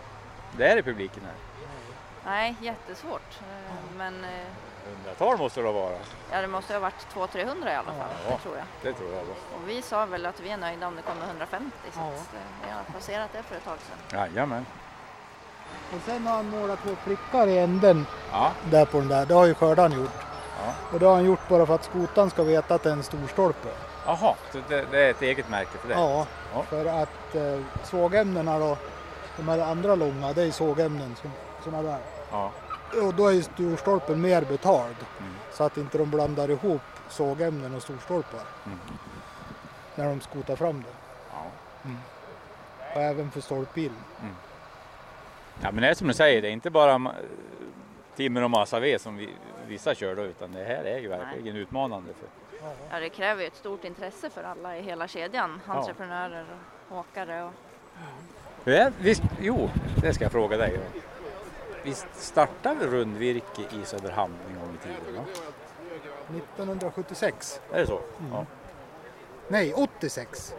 det 0.56 0.66
är 0.66 0.76
i 0.76 0.82
publiken 0.82 1.22
här? 1.24 1.34
Nej, 2.26 2.54
jättesvårt. 2.60 3.40
Eh, 3.40 3.96
Men 3.96 4.24
eh, 4.24 4.30
Hundratal 4.84 5.38
måste 5.38 5.60
det 5.60 5.72
vara. 5.72 5.92
ja, 6.32 6.40
det 6.40 6.46
måste 6.46 6.72
ha 6.72 6.80
varit 6.80 7.06
200-300 7.14 7.72
i 7.72 7.74
alla 7.74 7.84
fall, 7.84 7.94
Ja. 8.28 8.30
det 8.30 8.38
tror 8.42 8.56
jag. 8.56 8.64
Det 8.82 8.92
tror 8.98 9.12
jag. 9.14 9.24
Då. 9.26 9.32
Och 9.56 9.68
vi 9.68 9.82
sa 9.82 10.06
väl 10.06 10.26
att 10.26 10.40
vi 10.40 10.50
är 10.50 10.56
nöjda 10.56 10.86
om 10.86 10.96
det 10.96 11.02
kommer 11.02 11.26
150 11.26 11.70
så 11.92 12.00
Ja. 12.00 12.06
att, 12.06 12.12
eh, 12.14 12.66
vi 12.66 12.70
har 12.72 12.82
passerat 12.94 13.28
det 13.32 13.42
för 13.42 13.56
ett 13.56 13.64
tag 13.64 13.76
sedan. 13.78 14.20
Jajamän. 14.20 14.66
Och 15.94 16.00
sen 16.06 16.26
har 16.26 16.36
han 16.36 16.48
målat 16.50 16.78
två 16.82 16.90
prickar 17.04 17.46
i 17.46 17.58
änden 17.58 18.06
Ja. 18.32 18.50
där 18.70 18.84
på 18.84 18.98
den 18.98 19.08
där. 19.08 19.26
Det 19.26 19.34
har 19.34 19.46
ju 19.46 19.54
skördaren 19.54 19.92
gjort. 19.92 20.10
Ja. 20.66 20.72
Och 20.92 20.98
det 21.00 21.06
har 21.06 21.14
han 21.14 21.24
gjort 21.24 21.48
bara 21.48 21.66
för 21.66 21.74
att 21.74 21.84
skotan 21.84 22.30
ska 22.30 22.42
veta 22.42 22.74
att 22.74 22.82
det 22.82 22.88
är 22.88 22.92
en 22.92 23.02
stor 23.02 23.26
stolpe. 23.32 23.68
Jaha, 24.06 24.34
så 24.52 24.58
det, 24.68 24.84
det 24.90 25.04
är 25.06 25.10
ett 25.10 25.22
eget 25.22 25.48
märke 25.48 25.78
för 25.78 25.88
det? 25.88 25.94
Ja, 25.94 26.26
Ja. 26.54 26.62
för 26.62 26.86
att 26.86 27.34
eh, 27.34 27.60
sågämnena 27.84 28.58
då, 28.58 28.76
de 29.36 29.48
här 29.48 29.58
andra 29.58 29.94
långa, 29.94 30.32
det 30.32 30.42
är 30.42 30.50
sågämnen 30.50 31.16
som, 31.22 31.30
såna 31.64 31.82
där. 31.82 31.98
Ja. 32.30 32.50
Och 33.02 33.14
då 33.14 33.28
är 33.28 33.40
storstolpen 33.40 34.20
mer 34.20 34.42
betald. 34.42 34.96
Mm. 35.20 35.32
Så 35.52 35.64
att 35.64 35.76
inte 35.76 35.98
de 35.98 36.10
blandar 36.10 36.50
ihop 36.50 36.80
sågämnen 37.08 37.74
och 37.74 37.82
storstolpar 37.82 38.40
Mm. 38.66 38.78
när 39.94 40.04
de 40.08 40.20
skotar 40.20 40.56
fram 40.56 40.82
det. 40.82 40.94
Ja. 41.32 41.90
Och 42.94 43.00
även 43.02 43.30
för 43.30 43.40
stolpbilen. 43.40 43.96
ja, 45.62 45.70
men 45.72 45.82
det 45.82 45.88
är 45.88 45.94
som 45.94 46.08
du 46.08 46.14
säger, 46.14 46.42
det 46.42 46.48
är 46.48 46.52
inte 46.52 46.70
bara 46.70 47.12
timmer 48.16 48.42
och 48.44 48.50
massa 48.50 48.80
ved 48.80 49.00
som 49.00 49.16
vi, 49.16 49.30
vissa 49.66 49.94
kör 49.94 50.16
då, 50.16 50.22
utan 50.22 50.52
det 50.52 50.64
här 50.64 50.84
är 50.84 50.98
ju 50.98 51.08
verkligen 51.08 51.56
utmanande. 51.56 52.12
För, 52.14 52.28
Ja, 52.90 53.00
det 53.00 53.08
kräver 53.08 53.40
ju 53.42 53.46
ett 53.46 53.56
stort 53.56 53.84
intresse 53.84 54.30
för 54.30 54.42
alla 54.42 54.76
i 54.76 54.82
hela 54.82 55.08
kedjan. 55.08 55.60
Entreprenörer 55.66 56.46
och 56.88 56.98
åkare. 56.98 57.42
Och... 57.42 57.52
Visst, 58.98 59.22
jo, 59.40 59.70
det 59.96 60.14
ska 60.14 60.24
jag 60.24 60.32
fråga 60.32 60.56
dig. 60.56 60.80
Då. 60.94 61.00
Visst 61.84 62.06
startade 62.14 62.74
vi 62.80 62.86
rundvirke 62.86 63.62
i 63.62 63.84
Söderhamn 63.84 64.34
en 64.48 64.60
gång 64.60 64.74
i 64.74 64.86
tiden? 64.86 65.14
Va? 65.16 65.24
1976, 66.36 67.60
Är 67.72 67.80
det 67.80 67.86
så? 67.86 68.00
Ja. 68.32 68.46
nej 69.48 69.72
86 69.74 70.54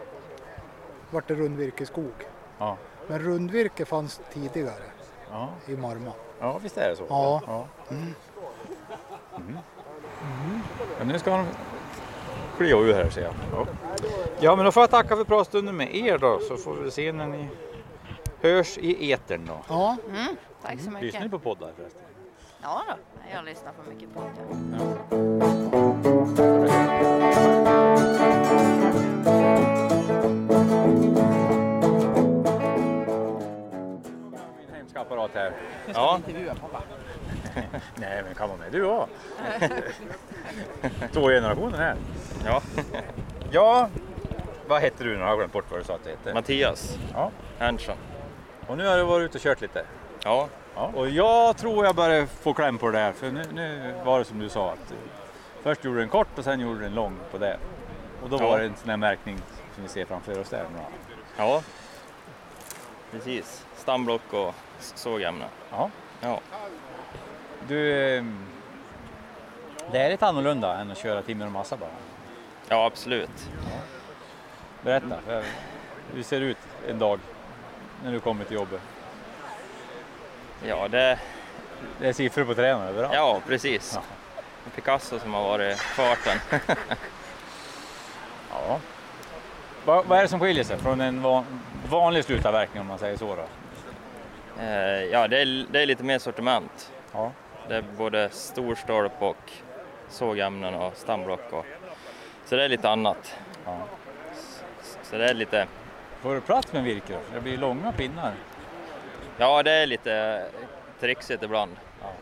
vart 1.10 1.28
det 1.28 1.34
rundvirkeskog. 1.34 2.12
Ja. 2.58 2.76
Men 3.06 3.18
rundvirke 3.18 3.84
fanns 3.84 4.20
tidigare 4.32 4.82
Ja. 5.30 5.48
i 5.66 5.76
Marma. 5.76 6.12
ja, 6.40 6.58
visst 6.62 6.76
är 6.78 6.90
det 6.90 6.96
så? 6.96 7.04
Ja. 7.08 7.40
ja. 7.46 7.66
Mm. 7.90 8.14
Men 10.98 11.08
nu 11.08 11.18
ska 11.18 11.30
de 11.30 11.46
klia 12.56 12.76
ur 12.76 12.94
här 12.94 13.10
ser 13.10 13.22
jag. 13.22 13.34
Ja. 13.52 13.66
ja, 14.40 14.56
men 14.56 14.64
då 14.64 14.72
får 14.72 14.82
jag 14.82 14.90
tacka 14.90 15.16
för 15.16 15.24
pratstunden 15.24 15.76
med 15.76 15.94
er 15.96 16.18
då, 16.18 16.38
så 16.40 16.56
får 16.56 16.74
vi 16.74 16.90
se 16.90 17.12
när 17.12 17.26
ni 17.26 17.48
hörs 18.42 18.78
i 18.78 19.12
etern 19.12 19.46
då. 19.46 19.58
Ja, 19.68 19.96
Mm, 20.08 20.36
tack 20.62 20.80
så 20.80 20.90
mycket. 20.90 21.02
Lyssnar 21.02 21.20
ni 21.20 21.28
på 21.28 21.38
poddar 21.38 21.72
förresten? 21.76 22.02
Ja 22.62 22.82
då, 22.88 22.94
jag 23.34 23.44
lyssnar 23.44 23.72
på 23.72 23.90
mycket 23.90 24.08
det. 24.14 25.56
Min 34.58 34.74
hemska 34.76 35.00
apparat 35.00 35.30
här. 35.34 35.52
Ja, 35.94 36.20
Nej, 37.94 38.22
men 38.24 38.34
kan 38.34 38.48
vara 38.48 38.58
med 38.58 38.72
du 38.72 38.82
också. 38.84 39.08
Två 41.12 41.28
generationer 41.28 41.78
här. 41.78 41.96
ja. 42.44 42.62
Ja, 43.50 43.88
vad 44.68 44.82
heter 44.82 45.04
du 45.04 45.14
nu? 45.14 45.20
Jag 45.20 45.26
har 45.26 45.36
glömt 45.36 45.52
bort 45.52 45.64
vad 45.70 45.80
du 45.80 45.84
sa 45.84 45.94
att 45.94 46.04
du 46.04 46.10
hette. 46.10 46.34
Mattias 46.34 46.98
Ja. 47.12 47.30
Erntsson. 47.58 47.96
Och 48.66 48.76
nu 48.78 48.86
har 48.86 48.96
du 48.96 49.04
varit 49.04 49.24
ute 49.24 49.38
och 49.38 49.42
kört 49.42 49.60
lite. 49.60 49.84
Ja, 50.26 50.48
Ja. 50.74 50.90
Och 50.94 51.08
jag 51.08 51.56
tror 51.56 51.84
jag 51.84 51.94
börjar 51.94 52.26
få 52.26 52.54
kläm 52.54 52.78
på 52.78 52.90
det 52.90 52.98
där. 52.98 53.12
För 53.12 53.30
nu, 53.30 53.42
nu 53.52 53.94
var 54.04 54.18
det 54.18 54.24
som 54.24 54.38
du 54.38 54.48
sa 54.48 54.70
att 54.72 54.90
eh, 54.90 54.96
först 55.62 55.84
gjorde 55.84 55.98
du 55.98 56.02
en 56.02 56.08
kort 56.08 56.38
och 56.38 56.44
sen 56.44 56.60
gjorde 56.60 56.80
du 56.80 56.86
en 56.86 56.94
lång 56.94 57.16
på 57.30 57.38
det. 57.38 57.58
Och 58.22 58.28
då 58.30 58.36
Ja. 58.40 58.48
var 58.50 58.58
det 58.58 58.64
en 58.64 58.76
sån 58.76 58.90
här 58.90 58.96
märkning 58.96 59.38
som 59.74 59.82
vi 59.82 59.88
ser 59.88 60.04
framför 60.04 60.40
oss 60.40 60.48
där. 60.48 60.66
ja. 61.36 61.62
Precis. 63.10 63.66
Stamblock 63.76 64.32
och 64.32 64.54
s- 64.78 64.92
sågämnen. 64.96 65.48
Ja. 65.70 65.90
Ja. 66.20 66.40
Du, 67.68 67.92
eh, 68.16 68.24
det 69.92 69.98
är 69.98 70.10
lite 70.10 70.26
annorlunda 70.26 70.78
än 70.78 70.90
att 70.90 70.98
köra 70.98 71.22
timmer 71.22 71.46
och 71.46 71.52
massa 71.52 71.76
bara. 71.76 71.90
ja, 72.68 72.86
absolut. 72.86 73.50
Berätta, 74.82 75.16
för 75.26 75.42
hur 76.14 76.22
ser 76.22 76.40
det 76.40 76.46
ut 76.46 76.58
en 76.88 76.98
dag 76.98 77.20
när 78.04 78.12
du 78.12 78.20
kommer 78.20 78.44
till 78.44 78.54
jobbet? 78.56 78.80
Ja, 80.62 80.88
det, 80.88 81.18
Det 82.00 82.08
är 82.08 82.12
siffror 82.12 82.44
på 82.44 82.54
träden 82.54 82.82
överallt. 82.82 83.14
ja 83.14 83.40
precis. 83.46 83.92
Ja. 83.94 84.02
Picasso 84.74 85.18
som 85.18 85.34
har 85.34 85.42
varit 85.42 85.78
farten. 85.78 86.38
Ja. 88.50 88.78
Vad, 89.84 90.06
vad 90.06 90.18
är 90.18 90.22
det 90.22 90.28
som 90.28 90.40
skiljer 90.40 90.64
sig 90.64 90.78
från 90.78 91.00
en 91.00 91.22
van, 91.22 91.44
vanlig 91.88 92.24
slutavverkning 92.24 92.80
om 92.80 92.86
man 92.86 92.98
säger 92.98 93.16
så? 93.16 93.36
Då? 93.36 93.44
Eh, 94.62 95.04
ja, 95.04 95.28
det 95.28 95.38
är, 95.38 95.66
det 95.70 95.82
är 95.82 95.86
lite 95.86 96.04
mer 96.04 96.18
sortiment. 96.18 96.92
Ja. 97.12 97.32
Det 97.68 97.76
är 97.76 97.84
både 97.98 98.28
storstolp 98.30 99.12
och 99.22 99.52
sågämnen 100.08 100.74
och 100.74 100.96
stamblock. 100.96 101.52
Och, 101.52 101.66
så 102.44 102.56
det 102.56 102.64
är 102.64 102.68
lite 102.68 102.90
annat. 102.90 103.36
Ja. 103.64 103.78
Så 105.02 105.16
det 105.18 105.30
är 105.30 105.34
lite, 105.34 105.66
Får 106.22 106.34
du 106.34 106.40
plats 106.40 106.72
med 106.72 106.84
virke 106.84 107.12
då? 107.12 107.18
Det 107.34 107.40
blir 107.40 107.56
långa 107.56 107.92
pinnar. 107.92 108.32
Ja 109.38 109.62
det 109.62 109.70
är 109.72 109.86
lite 109.86 110.46
trixigt 111.00 111.42
ibland. 111.42 111.76
Ja. 112.02 112.12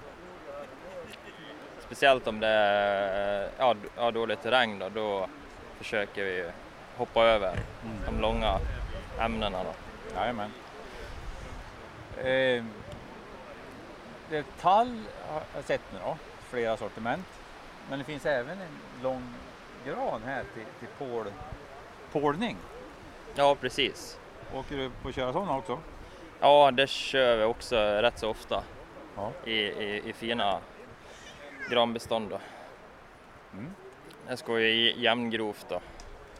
Speciellt 1.81 2.27
om 2.27 2.41
det 2.41 2.47
är 2.49 3.51
ja, 3.59 3.75
d- 3.75 3.89
ja, 3.97 4.11
dåligt 4.11 4.43
terräng 4.43 4.79
då, 4.79 4.89
då 4.89 5.29
försöker 5.79 6.25
vi 6.25 6.51
hoppa 6.97 7.23
över 7.23 7.59
de 8.07 8.21
långa 8.21 8.59
ämnena. 9.21 9.59
Då. 9.65 9.75
Jajamän. 10.17 10.51
Eh, 12.19 12.65
det 14.31 14.45
tall 14.61 15.01
har 15.29 15.43
jag 15.55 15.65
sett 15.65 15.81
nu 15.93 15.99
då, 16.05 16.17
flera 16.49 16.77
sortiment. 16.77 17.27
Men 17.91 17.99
det 17.99 18.05
finns 18.05 18.27
även 18.27 18.61
en 18.61 19.03
lång 19.03 19.35
gran 19.87 20.23
här 20.27 20.45
till, 20.55 20.65
till 20.79 20.89
pål, 20.99 21.27
pålning. 22.13 22.57
Ja, 23.35 23.55
precis. 23.55 24.19
Åker 24.55 24.77
du 24.77 24.91
på 25.03 25.09
att 25.09 25.15
köra 25.15 25.33
sådana 25.33 25.57
också? 25.57 25.79
Ja, 26.45 26.71
det 26.71 26.87
kör 26.87 27.37
vi 27.37 27.45
också 27.45 27.77
rätt 27.77 28.19
så 28.19 28.29
ofta 28.31 28.63
Ja. 29.17 29.33
i, 29.45 29.53
i, 29.55 30.09
i 30.09 30.13
fina 30.13 30.61
granbestånd. 31.71 32.31
Då. 32.31 32.41
Mm. 33.53 33.71
Det 34.29 34.37
ska 34.37 34.59
ju 34.61 34.67
i 34.69 35.01
jämngrovt 35.03 35.67
då. 35.69 35.81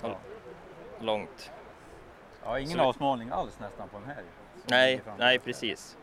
Ja. 0.03 0.17
Långt. 1.01 1.51
Ja, 2.45 2.59
ingen 2.59 2.71
Så 2.73 2.79
vi- 2.79 2.85
avsmalning 2.85 3.31
alls 3.31 3.59
nästan 3.61 3.89
på 3.89 3.99
den 3.99 4.09
här. 4.09 4.23
Nej, 4.67 5.01
nej 5.19 5.39
precis. 5.39 5.97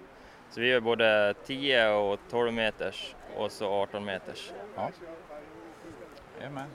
Så 0.50 0.62
vi 0.62 0.68
gör 0.68 0.80
både 0.80 1.34
10 1.46 1.90
och 1.94 2.20
12 2.30 2.54
meters 2.54 3.16
och 3.36 3.52
så 3.52 3.70
18 3.82 4.06
meters. 4.06 4.52
Ja. 4.76 4.90
Jajamän. 6.40 6.70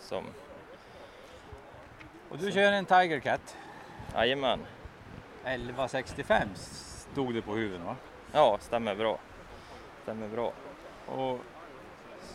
Som, 0.00 0.24
Och 2.30 2.38
du 2.38 2.52
kör 2.52 2.72
en 2.72 2.84
Tiger 2.86 3.20
Cat. 3.20 3.56
jajamän. 4.14 4.60
1165 5.46 6.48
stod 6.54 7.34
det 7.34 7.42
på 7.42 7.54
huvudet 7.54 7.86
va? 7.86 7.96
Ja, 8.32 8.58
stämmer 8.60 8.94
bra. 8.94 9.18
Stämmer 10.02 10.28
bra. 10.28 10.52
Och, 11.06 11.40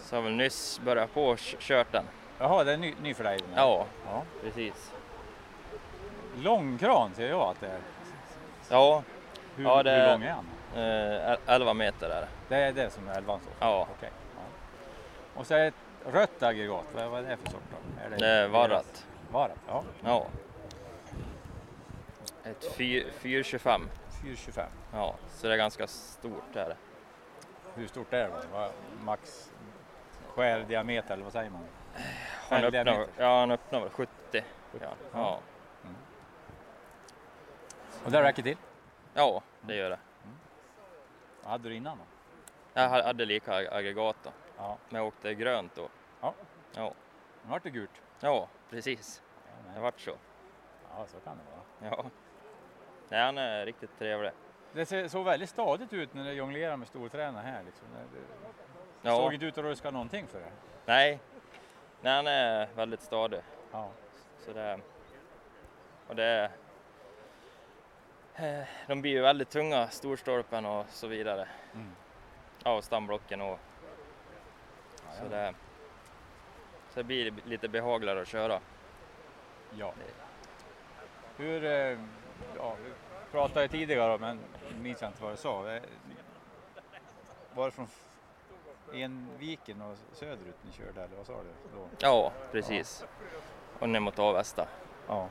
Så 0.04 0.16
har 0.16 0.22
väl 0.24 0.32
nyss 0.34 0.80
börjat 0.86 1.14
på 1.14 1.26
och 1.26 1.38
kört 1.40 1.92
den. 1.92 2.04
jaha, 2.40 2.64
det 2.64 2.74
är 2.74 2.78
ny, 2.78 2.94
ny 3.02 3.14
för 3.14 3.24
dig? 3.24 3.38
den. 3.40 3.48
Ja, 3.56 3.86
ja. 4.06 4.24
precis. 4.42 4.92
Lång 6.44 6.78
kran 6.78 7.12
ser 7.16 7.30
jag 7.30 7.42
att 7.42 7.60
det 7.60 7.68
är. 7.68 7.80
Ja, 8.70 9.04
Hur, 9.56 9.64
Ja, 9.64 9.84
det- 9.84 9.92
hur 9.92 10.08
lång 10.08 10.24
är 10.24 10.32
han? 10.32 10.46
eh, 11.32 11.38
11 11.56 11.74
meter 11.74 12.10
är 12.10 12.22
det. 12.22 12.28
Det 12.50 12.56
är 12.56 12.72
det 12.72 12.90
som 12.90 13.08
är 13.10 13.18
11 13.18 13.40
så? 13.44 13.50
Ja. 13.60 13.88
Okej. 13.98 14.10
Ja. 14.36 14.42
Och 15.40 15.48
så 15.48 15.54
är 15.54 15.60
det 15.60 15.68
ett 15.68 15.74
rött 16.14 16.44
aggregat. 16.44 16.86
Vad, 16.96 17.08
vad 17.10 17.26
är 17.26 17.30
det 17.30 17.38
för 17.38 17.50
sort 17.52 17.62
då? 17.72 18.06
Är 18.16 18.20
Det 18.20 18.28
är 18.28 18.48
varrat. 18.48 19.06
Varrat, 19.32 19.58
ja. 19.68 19.84
Ja. 20.04 20.26
Ett 22.44 22.76
fyr- 22.78 23.12
425. 23.12 23.90
425. 24.22 24.70
Ja, 24.94 25.16
så 25.30 25.48
det 25.48 25.54
är 25.54 25.58
ganska 25.58 25.88
stort 25.88 26.56
är 26.56 26.70
det. 26.70 26.78
Hur 27.76 27.88
stort 27.88 28.14
är 28.14 28.30
det? 28.30 28.48
Vad- 28.54 28.72
Max 29.04 29.52
skärdiameter 30.36 31.14
eller 31.14 31.24
vad 31.24 31.34
säger 31.34 31.50
man? 31.50 31.62
Han 32.50 32.64
öppnar, 32.64 33.08
ja, 33.18 33.40
han 33.40 33.52
öppnar 33.52 33.80
väl 33.80 33.90
70. 33.90 34.12
Ja, 34.82 34.94
ja. 35.14 35.40
Och 38.06 38.12
det 38.12 38.24
räcker 38.24 38.44
till? 38.44 38.58
ja, 39.14 39.42
det 39.62 39.76
gör 39.76 39.90
det. 39.90 40.00
Vad 41.42 41.52
hade 41.52 41.70
du 41.70 41.76
innan 41.76 41.98
då? 41.98 42.04
Jag 42.74 42.90
hade 42.90 43.26
lika 43.26 43.54
aggregat 43.56 44.16
då. 44.24 44.30
Ja. 44.58 44.78
Men 44.90 45.00
jag 45.00 45.08
åkte 45.08 45.34
grönt 45.34 45.76
då. 45.76 45.90
Ja. 46.22 46.34
Ja, 46.76 46.94
Nu 47.44 47.50
vart 47.52 47.64
det 47.64 47.70
gult. 47.70 48.02
ja 48.20 48.48
precis. 48.70 49.22
Ja, 49.46 49.74
Det 49.74 49.80
vart 49.80 50.00
så. 50.00 50.12
ja, 50.98 51.06
så 51.08 51.20
kan 51.20 51.38
det 51.38 51.44
vara. 51.52 51.92
Ja. 51.98 52.06
Nej, 53.12 53.22
han 53.26 53.38
är 53.38 53.66
riktigt 53.66 53.98
trevlig. 54.00 54.32
Det 54.74 54.86
ser, 54.86 55.08
såg 55.08 55.26
väldigt 55.26 55.50
stadigt 55.50 55.94
ut 55.94 56.14
när 56.14 56.24
du 56.24 56.32
jonglerade 56.32 56.78
med 56.78 56.88
storträna 56.88 57.42
här. 57.42 57.64
Liksom. 57.64 57.88
Det, 57.94 58.20
det 58.20 59.10
Ja. 59.10 59.16
såg 59.18 59.34
inte 59.34 59.46
ut 59.46 59.58
att 59.58 59.64
ruska 59.64 59.92
någonting 59.92 60.28
för 60.28 60.40
det. 60.40 60.52
Nej. 60.86 61.20
Nej, 62.02 62.16
han 62.16 62.28
är 62.28 62.68
väldigt 62.76 63.02
stadig. 63.02 63.42
Ja. 63.72 63.90
Så 64.38 64.54
det, 64.54 64.80
och 66.08 66.16
det, 66.16 66.52
eh, 68.36 68.64
de 68.88 69.02
blir 69.02 69.12
ju 69.12 69.22
väldigt 69.22 69.50
tunga, 69.50 69.88
storstolpen 69.88 70.66
och 70.66 70.86
så 70.90 71.08
vidare. 71.08 71.48
Mm. 71.74 71.92
Ja, 72.64 72.76
och 72.78 72.84
stamblocken 72.84 73.42
och 73.42 73.60
så 75.20 75.28
det, 75.30 75.54
så 76.90 77.00
det 77.00 77.04
blir 77.04 77.34
lite 77.46 77.68
behagligare 77.70 78.22
att 78.22 78.28
köra. 78.28 78.60
Ja. 79.78 79.94
Hur, 81.38 81.66
eh, 81.66 81.98
ja, 82.58 82.76
vi 82.86 82.92
pratade 83.32 83.68
tidigare 83.68 84.18
men 84.18 84.40
minns 84.82 85.02
jag 85.02 85.10
inte 85.10 85.24
vad 85.24 85.34
du 85.34 85.38
sa. 85.38 85.72
Eh, 85.72 85.82
Var 87.54 87.66
det 87.66 87.72
från 87.72 87.88
Enviken 88.94 89.82
och 89.82 89.98
söderut 90.14 90.56
ni 90.66 90.72
körde 90.72 91.04
eller 91.04 91.18
vad 91.18 91.26
sa 91.26 91.34
du? 91.34 91.78
Då? 91.78 91.88
Ja, 92.00 92.32
precis. 92.52 93.06
Och 93.80 93.90
ner 93.90 94.00
mot 94.00 94.20
Avesta 94.20 94.68
Ja. 95.08 95.28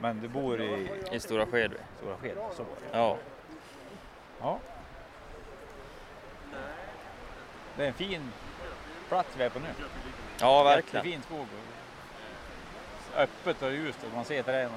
Men 0.00 0.20
du 0.20 0.28
bor 0.28 0.60
i 0.60 0.90
i 1.12 1.20
Stora 1.20 1.46
Skedvi. 1.46 1.76
Stora 1.98 2.16
Sked, 2.16 2.36
så 2.52 2.62
var 2.62 2.70
det. 2.92 2.98
Ja, 2.98 3.16
Ja. 4.40 4.58
Det 7.76 7.84
är 7.84 7.88
en 7.88 7.94
fin 7.94 8.32
plats 9.08 9.28
vi 9.36 9.42
är 9.44 9.50
på 9.50 9.58
nu. 9.58 9.66
ja 10.40 10.62
verkligen. 10.62 11.06
Jättefin 11.06 11.22
skog. 11.22 11.46
Öppet 13.16 13.62
och 13.62 13.72
ljust 13.72 14.04
och 14.04 14.12
man 14.14 14.24
ser 14.24 14.42
träden 14.42 14.70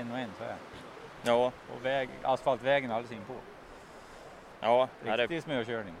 en, 0.00 0.12
och 0.12 0.18
en 0.18 0.30
så 0.38 0.44
här. 0.44 0.56
Ja, 1.22 1.52
Och 1.74 1.84
väg, 1.84 2.08
asfaltvägen 2.22 2.90
alldeles 2.90 3.12
inpå. 3.12 3.34
ja 4.60 4.88
det 5.04 5.16
Riktig 5.16 5.42
snökörning. 5.42 5.94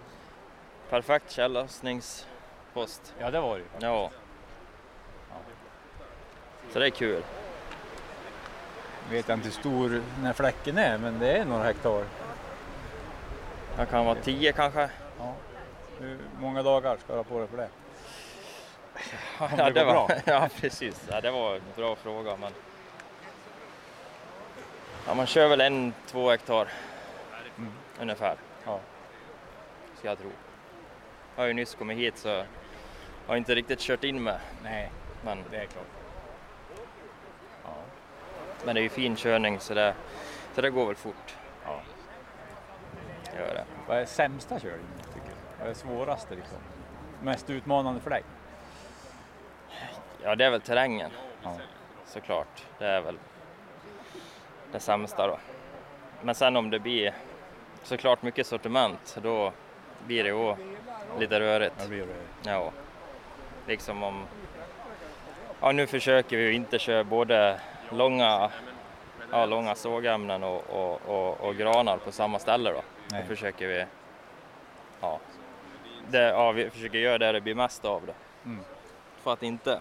perfekt 0.90 1.30
tjällossningspost. 1.30 3.14
Ja 3.18 3.30
det 3.30 3.40
var 3.40 3.52
det 3.54 3.58
ju. 3.58 3.64
faktiskt. 3.64 3.82
Ja. 3.82 4.10
Så 6.72 6.78
det 6.78 6.86
är 6.86 6.90
kul. 6.90 7.22
Vet 9.10 9.28
jag 9.28 9.36
inte 9.38 9.48
hur 9.48 9.52
stor 9.54 9.88
den 9.88 10.24
här 10.24 10.32
fläcken 10.32 10.78
är 10.78 10.98
men 10.98 11.18
det 11.18 11.30
är 11.38 11.44
några 11.44 11.64
hektar. 11.64 12.04
Det 13.76 13.86
kan 13.86 14.04
vara 14.06 14.14
10 14.14 14.52
kanske. 14.52 14.90
Ja. 15.18 15.34
Hur 15.98 16.18
många 16.40 16.62
dagar 16.62 16.96
ska 16.96 17.12
du 17.12 17.18
ha 17.18 17.24
på 17.24 17.38
dig 17.38 17.48
för 17.48 17.56
det? 17.56 17.68
Om 19.38 19.48
Ja, 19.58 19.70
det 19.70 19.84
var, 19.84 19.92
bra. 19.92 20.08
ja 20.24 20.48
precis, 20.60 21.08
ja, 21.10 21.20
det 21.20 21.30
var 21.30 21.54
en 21.54 21.62
bra 21.76 21.96
fråga. 21.96 22.36
Men... 22.36 22.52
Ja, 25.06 25.14
man 25.14 25.26
kör 25.26 25.48
väl 25.48 25.60
en, 25.60 25.94
två 26.06 26.30
hektar 26.30 26.68
Mm. 27.58 27.72
ungefär, 28.00 28.36
Ja. 28.64 28.80
ska 29.98 30.08
jag 30.08 30.18
tro. 30.18 30.30
Jag 31.36 31.42
har 31.42 31.46
ju 31.48 31.52
nyss 31.54 31.74
kommit 31.74 31.98
hit 31.98 32.18
så 32.18 32.44
har 33.26 33.36
inte 33.36 33.54
riktigt 33.54 33.80
kört 33.80 34.04
in 34.04 34.22
med. 34.22 34.40
Nej, 34.62 34.90
Men, 35.24 35.44
det 35.50 35.56
är 35.56 35.66
klart. 35.66 35.86
Ja. 37.64 37.70
men 38.64 38.74
det 38.74 38.80
är 38.80 38.82
ju 38.82 38.88
fin 38.88 39.16
körning 39.16 39.60
så 39.60 39.74
det, 39.74 39.94
så 40.54 40.60
det 40.60 40.70
går 40.70 40.86
väl 40.86 40.96
fort. 40.96 41.36
Ja. 41.64 41.80
Gör 43.36 43.54
det. 43.54 43.64
Vad 43.88 43.98
är 43.98 44.04
sämsta 44.04 44.60
körningen 44.60 44.98
tycker 45.14 45.26
du? 45.28 45.34
Vad 45.60 45.68
är 45.68 45.74
svåraste 45.74 46.34
liksom? 46.34 46.58
Mest 47.22 47.50
utmanande 47.50 48.00
för 48.00 48.10
dig? 48.10 48.22
Ja, 50.22 50.34
det 50.34 50.44
är 50.44 50.50
väl 50.50 50.60
terrängen 50.60 51.10
Ja. 51.42 51.56
såklart. 52.06 52.64
Det 52.78 52.86
är 52.86 53.00
väl 53.00 53.18
det 54.72 54.80
sämsta 54.80 55.26
då. 55.26 55.38
Men 56.22 56.34
sen 56.34 56.56
om 56.56 56.70
det 56.70 56.78
blir 56.78 57.14
såklart 57.82 58.22
mycket 58.22 58.46
sortiment, 58.46 59.18
då 59.22 59.52
blir 60.06 60.24
det 60.24 60.30
ju 60.30 60.54
lite 61.18 61.40
rörigt. 61.40 61.90
Ja, 62.42 62.72
liksom 63.66 64.02
om... 64.02 64.24
Ja, 65.60 65.72
nu 65.72 65.86
försöker 65.86 66.36
vi 66.36 66.42
ju 66.42 66.52
inte 66.52 66.78
köra 66.78 67.04
både 67.04 67.60
långa, 67.90 68.50
ja, 69.30 69.46
långa 69.46 69.74
sågämnen 69.74 70.44
och, 70.44 70.70
och, 70.70 71.00
och, 71.06 71.40
och 71.40 71.56
granar 71.56 71.96
på 71.96 72.12
samma 72.12 72.38
ställe 72.38 72.72
då. 72.72 72.82
Nej. 73.10 73.22
Då 73.22 73.28
försöker 73.28 73.66
vi... 73.66 73.84
Ja, 75.00 75.20
det, 76.08 76.22
ja, 76.22 76.52
vi 76.52 76.70
försöker 76.70 76.98
göra 76.98 77.18
det 77.18 77.32
det 77.32 77.40
blir 77.40 77.54
mest 77.54 77.84
av 77.84 78.06
det. 78.06 78.14
Mm. 78.44 78.64
För 79.22 79.32
att 79.32 79.42
inte 79.42 79.80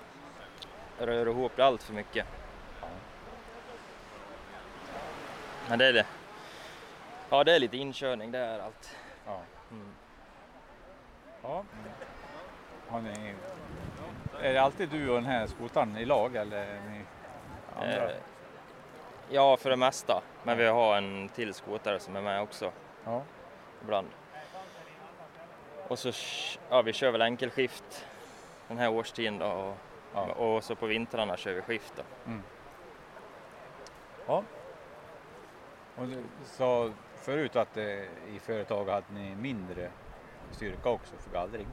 röra 1.00 1.30
ihop 1.30 1.52
det 1.56 1.66
allt 1.66 1.84
för 1.84 1.94
mycket. 1.94 2.26
Ja. 2.82 2.88
Men 5.70 5.80
det 5.80 5.86
är 5.86 5.94
det. 5.94 6.06
Ja, 7.30 7.44
det 7.44 7.56
är 7.56 7.60
lite 7.60 7.78
inkörning, 7.78 8.32
det 8.32 8.40
är 8.40 8.60
allt. 8.60 8.96
Ja. 9.26 9.40
Mm. 9.72 9.88
Ja. 11.42 11.64
Har 12.88 13.02
ni, 13.02 13.34
är 14.42 14.54
det 14.54 14.62
alltid 14.62 14.90
du 14.90 15.10
och 15.10 15.16
den 15.16 15.26
här 15.26 15.48
skotaren 15.48 15.98
i 15.98 16.06
lag 16.06 16.36
eller 16.36 16.82
ni 16.90 17.02
andra? 17.76 18.12
Eh, 18.12 18.18
ja, 19.30 19.58
för 19.58 19.70
det 19.70 19.76
mesta. 19.76 20.22
Men 20.44 20.58
vi 20.58 20.66
har 20.66 20.98
en 20.98 21.30
till 21.30 21.54
skotare 21.54 22.00
som 22.00 22.16
är 22.16 22.22
med 22.22 22.42
också 22.42 22.72
Ja. 23.06 23.22
ibland. 23.84 24.08
Och 25.88 26.00
så 26.00 26.12
ja, 26.70 26.82
vi 26.82 26.94
kör 26.94 27.12
väl 27.12 27.22
enkelskift 27.22 28.06
den 28.68 28.78
här 28.78 28.90
årstiden 28.92 29.38
då. 29.40 29.48
Och, 29.48 29.76
Ja. 30.14 30.22
och 30.22 30.64
så 30.64 30.76
på 30.76 30.86
vintrarna 30.86 31.38
kör 31.38 31.54
vi 31.54 31.62
skift 31.62 31.94
då. 31.96 32.04
ja. 34.28 34.44
Och 35.98 36.08
du 36.08 36.24
sa 36.46 36.92
förut 37.16 37.56
att 37.56 37.78
eh, 37.78 37.84
i 38.36 38.40
företag 38.40 38.86
hade 38.86 39.06
ni 39.14 39.36
mindre 39.36 39.90
styrka 40.52 40.90
också 40.90 41.16
för 41.18 41.32
gallring. 41.32 41.68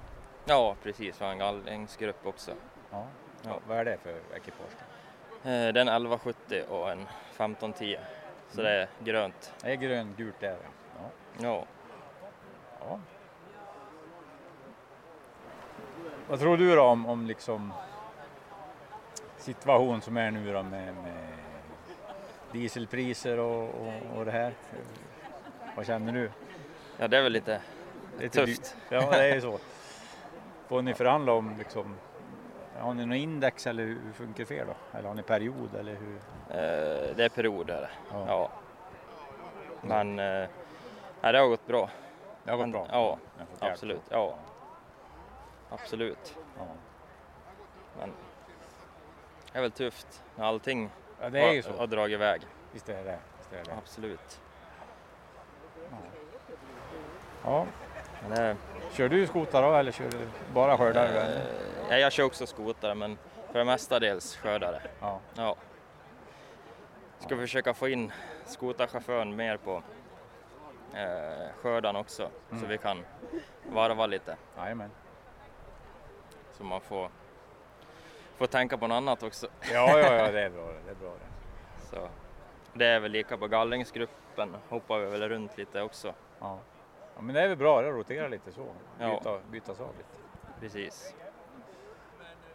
Ja, 0.44 0.76
precis. 0.82 1.20
Vi 1.20 1.24
har 1.24 1.32
en 1.32 1.38
gallringsgrupp 1.38 2.26
också. 2.26 2.52
Ja. 2.90 3.06
Ja. 3.42 3.58
Vad 3.68 3.78
är 3.78 3.84
det 3.84 3.98
för 4.02 4.20
ekipage? 4.36 4.76
då? 5.42 5.48
Eh, 5.50 5.72
Det 5.72 5.80
är 5.80 5.82
en 5.82 5.88
1170 5.88 6.62
och 6.68 6.90
en 6.90 7.00
1510. 7.30 7.98
Så 8.50 8.62
det 8.62 8.70
är 8.70 8.88
grönt. 8.98 9.52
Det 9.62 9.70
är 9.70 9.74
grönt, 9.74 10.16
gult 10.16 10.40
där. 10.40 10.56
Ja. 10.98 11.10
Ja. 11.38 11.66
ja. 12.80 12.98
Vad 16.28 16.40
tror 16.40 16.56
du 16.56 16.76
då 16.76 16.82
om, 16.82 17.06
om 17.06 17.26
liksom 17.26 17.72
situation 19.36 20.00
som 20.00 20.16
är 20.16 20.30
nu 20.30 20.52
då 20.52 20.62
med, 20.62 20.94
med 20.94 21.31
dieselpriser 22.52 23.38
och, 23.38 23.62
och, 23.62 24.16
och 24.16 24.24
det 24.24 24.30
här? 24.30 24.54
Vad 25.76 25.86
känner 25.86 26.12
du? 26.12 26.30
ja, 26.98 27.08
det 27.08 27.18
är 27.18 27.22
väl 27.22 27.32
lite 27.32 27.60
Lite 28.18 28.46
Tufft. 28.46 28.76
Ja, 28.88 29.10
det 29.10 29.30
är 29.30 29.34
ju 29.34 29.40
så. 29.40 29.58
Får 30.68 30.82
ni 30.82 30.94
förhandla 30.94 31.32
om 31.32 31.58
liksom, 31.58 31.96
har 32.78 32.94
ni 32.94 33.06
något 33.06 33.16
index 33.16 33.66
eller 33.66 33.82
hur 33.84 34.12
funkar 34.14 34.44
det 34.48 34.64
då? 34.64 34.98
Eller 34.98 35.08
har 35.08 35.14
ni 35.14 35.22
period 35.22 35.74
eller 35.74 35.94
hur? 35.94 36.16
Eh, 36.50 37.16
det 37.16 37.24
är 37.24 37.28
perioder. 37.28 37.90
Ja. 38.12 38.24
Ja. 38.28 38.50
Men 39.80 40.18
eh, 40.18 40.48
det 41.20 41.38
har 41.38 41.48
gått 41.48 41.66
bra. 41.66 41.90
Det 42.44 42.50
har 42.50 42.56
gått 42.58 42.64
Men- 42.64 42.72
bra? 42.72 42.86
ja? 42.90 43.18
Absolut. 43.60 44.02
Ja. 44.08 44.34
Absolut. 45.70 46.36
Ja. 46.58 46.66
Men 47.98 48.12
det 49.52 49.58
är 49.58 49.62
väl 49.62 49.70
tufft 49.72 50.22
när 50.36 50.44
allting 50.44 50.90
ja, 51.22 51.30
det 51.30 51.40
är 51.40 51.52
ju 51.52 51.62
så. 51.62 51.72
har 51.72 51.86
dragit 51.86 52.14
iväg. 52.14 52.42
Visst 52.72 52.88
är 52.88 53.04
det. 53.04 53.18
Visst 53.38 53.52
är 53.52 53.64
det. 53.64 53.76
Absolut. 53.78 54.40
Ja. 57.44 57.66
Men 58.22 58.30
det, 58.30 58.56
Kör 58.92 59.08
du 59.08 59.26
skotar 59.26 59.62
då 59.62 59.74
eller 59.74 59.92
kör 59.92 60.10
du 60.10 60.18
bara 60.54 60.78
skördar? 60.78 61.08
du, 61.08 61.14
eller? 61.18 61.36
eh, 61.36 61.42
ja, 61.90 61.96
jag 61.98 62.12
kör 62.12 62.24
också 62.24 62.46
skotare 62.46 62.94
men 62.94 63.18
för 63.52 63.58
det 63.58 63.64
mesta 63.64 64.00
dels 64.00 64.36
skördare. 64.36 64.82
Ja. 65.00 65.20
Ja. 65.34 65.56
Ska 67.18 67.36
försöka 67.36 67.74
få 67.74 67.88
in 67.88 68.12
skotarchauffören 68.46 69.36
mer 69.36 69.56
på 69.56 69.82
eh, 70.94 71.48
skördan 71.62 71.96
också 71.96 72.28
så 72.50 72.54
Mm. 72.56 72.68
vi 72.68 72.78
kan 72.78 73.04
varva 73.68 74.06
lite. 74.06 74.36
Jajamän. 74.56 74.90
Så 76.52 76.64
man 76.64 76.80
får, 76.80 77.10
får 78.42 78.46
tänka 78.46 78.78
på 78.78 78.86
något 78.86 78.96
annat 78.96 79.22
också. 79.22 79.46
Ja, 79.60 79.98
ja, 79.98 80.14
ja, 80.14 80.30
det 80.32 80.42
är 80.42 80.50
bra 80.50 80.66
det. 80.84 80.90
är 80.90 80.94
bra 80.94 81.10
det. 81.10 81.86
Så 81.86 82.08
det 82.74 82.86
är 82.86 83.00
väl 83.00 83.10
lika 83.12 83.36
på 83.36 83.46
gallringsgruppen 83.46 84.56
hoppar 84.68 84.98
vi 84.98 85.06
väl 85.06 85.28
runt 85.28 85.58
lite 85.58 85.82
också. 85.82 86.14
Ja. 86.40 86.58
ja, 87.16 87.22
men 87.22 87.34
det 87.34 87.40
är 87.42 87.48
väl 87.48 87.56
bra. 87.56 87.82
Det 87.82 87.90
roterar 87.90 88.28
lite 88.28 88.52
så. 88.52 88.66
Ja. 88.98 89.08
Byta, 89.18 89.38
bytas 89.50 89.80
av 89.80 89.88
lite. 89.96 90.08
Precis. 90.60 91.14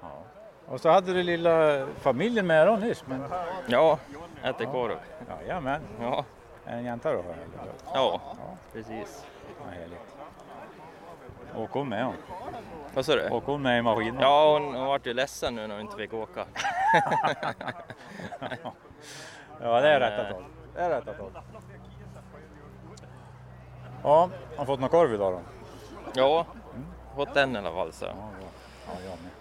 Ja. 0.02 0.24
Och 0.66 0.82
så 0.82 0.90
hade 0.90 1.14
du 1.14 1.24
lilla 1.24 1.88
familjen 1.98 2.48
med 2.48 2.68
då 2.68 2.76
nyss. 2.76 3.08
Men... 3.08 3.24
Ja, 3.68 4.00
äter 4.44 4.66
korv. 4.66 4.98
Jajamän. 5.28 5.82
Ja, 6.02 6.26
en 6.66 6.84
jänta 6.86 7.14
då? 7.14 7.24
Ja, 7.94 8.22
Ja, 8.38 8.58
precis. 8.74 9.26
vad 9.64 9.74
härligt. 9.74 10.17
Åker 11.58 11.80
hon 11.80 11.90
med 11.90 12.06
hon? 12.06 12.16
Vad 12.94 13.06
sa 13.06 13.16
du? 13.16 13.30
Åker 13.30 13.52
hon 13.52 13.62
med 13.62 13.80
i 13.80 13.82
maskinen? 13.82 14.22
Ja, 14.22 14.54
hon, 14.54 14.76
hon 14.76 14.86
vart 14.86 15.06
ju 15.06 15.14
ledsen 15.14 15.56
nu 15.56 15.68
när 15.68 15.76
hon 15.76 15.82
inte 15.82 15.98
fick 15.98 16.14
åka. 16.14 16.46
Ja, 19.62 19.82
det 19.82 19.90
är 19.90 20.00
rätt 20.00 20.20
att 20.20 20.28
eh, 20.30 20.34
håll. 20.34 20.44
Det 20.76 20.82
är 20.82 20.90
rätt 20.90 21.08
att 21.08 21.18
håll. 21.18 21.32
Ja, 24.04 24.30
har 24.58 24.66
fått 24.66 24.80
någon 24.80 24.90
korv 24.90 25.14
idag 25.14 25.34
då? 25.34 25.42
Ja, 26.14 26.46
fått 27.16 27.34
den 27.34 27.56
i 27.56 27.58
alla 27.60 27.72
fall 27.72 27.94
så. 27.94 28.06
Ja, 28.06 28.12
bra. 28.14 28.48
Ja, 28.88 28.94
jag 29.10 29.10
med. 29.24 29.32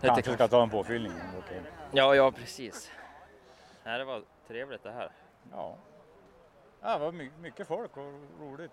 Kanske 0.00 0.32
ska 0.34 0.48
ta 0.48 0.62
en 0.62 0.70
påfyllning. 0.70 1.12
Okej. 1.38 1.62
Ja, 1.92 2.14
ja 2.14 2.30
precis. 2.30 2.90
Nej, 3.84 3.98
det 3.98 4.04
var 4.04 4.22
trevligt 4.48 4.82
det 4.82 4.92
här. 4.92 5.10
Ja. 5.52 5.76
ja, 6.82 6.92
det 6.92 7.04
var 7.04 7.12
my- 7.12 7.30
mycket 7.40 7.66
folk 7.68 7.96
och 7.96 8.12
roligt. 8.40 8.72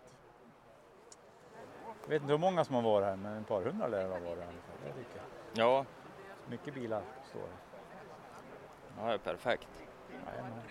Jag 2.05 2.09
vet 2.09 2.21
inte 2.21 2.31
hur 2.33 2.39
många 2.39 2.65
som 2.65 2.75
har 2.75 2.81
varit 2.81 3.05
här, 3.07 3.15
men 3.15 3.41
ett 3.41 3.47
par 3.47 3.61
hundra 3.61 3.87
lär 3.87 3.97
det 3.97 4.03
ha 4.03 4.19
varit 4.19 4.23
fall. 4.23 4.53
Det 4.83 4.91
tycker 4.91 5.15
jag. 5.15 5.65
Ja, 5.67 5.85
Mycket 6.49 6.73
bilar 6.73 7.01
står 7.29 7.39
det. 7.39 7.47
ja 8.99 9.07
det 9.07 9.13
är 9.13 9.17
perfekt. 9.17 9.67
Jajamän. 10.27 10.61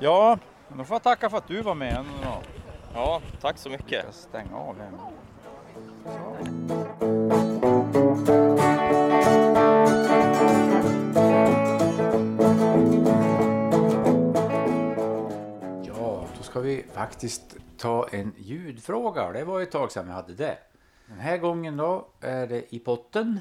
Ja, 0.00 0.38
då 0.68 0.84
får 0.84 0.94
jag 0.94 1.02
tacka 1.02 1.30
för 1.30 1.38
att 1.38 1.48
du 1.48 1.62
var 1.62 1.74
med. 1.74 2.04
Ja, 2.94 3.20
tack 3.40 3.58
så 3.58 3.70
mycket. 3.70 4.04
Jag 4.04 4.14
ska 4.14 4.28
stänga 4.28 4.56
av 4.56 4.78
här 4.78 4.92
ska 16.58 16.62
vi 16.62 16.82
faktiskt 16.82 17.56
ta 17.76 18.08
en 18.08 18.32
ljudfråga. 18.36 19.32
Det 19.32 19.44
var 19.44 19.60
ett 19.60 19.70
tag 19.70 19.92
sedan 19.92 20.06
vi 20.06 20.12
hade 20.12 20.34
det. 20.34 20.58
Den 21.06 21.18
här 21.18 21.38
gången 21.38 21.76
då 21.76 22.08
är 22.20 22.46
det 22.46 22.74
i 22.74 22.78
potten 22.78 23.40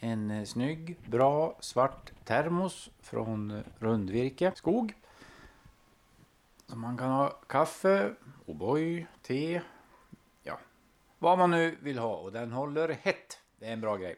en 0.00 0.46
snygg, 0.46 0.96
bra 1.06 1.56
svart 1.60 2.12
termos 2.24 2.90
från 3.00 3.62
Rundvirke 3.78 4.52
skog. 4.54 4.94
Så 6.66 6.76
man 6.76 6.96
kan 6.96 7.10
ha 7.10 7.28
kaffe, 7.28 8.14
O'boy, 8.46 9.06
te, 9.22 9.60
ja, 10.42 10.58
vad 11.18 11.38
man 11.38 11.50
nu 11.50 11.76
vill 11.82 11.98
ha. 11.98 12.16
Och 12.16 12.32
den 12.32 12.52
håller 12.52 12.88
hett. 12.88 13.38
Det 13.58 13.66
är 13.66 13.72
en 13.72 13.80
bra 13.80 13.96
grej. 13.96 14.16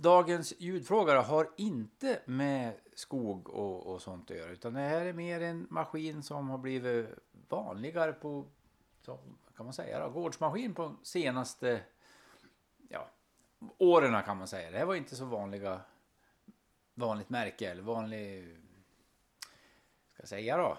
Dagens 0.00 0.54
ljudfråga 0.58 1.20
har 1.20 1.50
inte 1.56 2.22
med 2.24 2.74
skog 2.94 3.48
och, 3.50 3.86
och 3.86 4.02
sånt 4.02 4.30
att 4.30 4.36
göra. 4.36 4.50
Utan 4.50 4.74
det 4.74 4.80
här 4.80 5.06
är 5.06 5.12
mer 5.12 5.40
en 5.40 5.66
maskin 5.70 6.22
som 6.22 6.50
har 6.50 6.58
blivit 6.58 7.06
vanligare 7.48 8.12
på, 8.12 8.44
så 9.00 9.18
kan 9.56 9.66
man 9.66 9.72
säga, 9.72 10.00
då, 10.00 10.10
gårdsmaskin 10.10 10.74
på 10.74 10.96
senaste 11.02 11.80
ja, 12.88 13.10
åren 13.78 14.22
kan 14.22 14.36
man 14.36 14.48
säga. 14.48 14.70
Det 14.70 14.78
här 14.78 14.84
var 14.84 14.94
inte 14.94 15.16
så 15.16 15.24
vanliga, 15.24 15.80
vanligt 16.94 17.30
märke 17.30 17.70
eller 17.70 17.82
vanlig, 17.82 18.56
ska 20.12 20.22
jag 20.22 20.28
säga 20.28 20.56
då, 20.56 20.78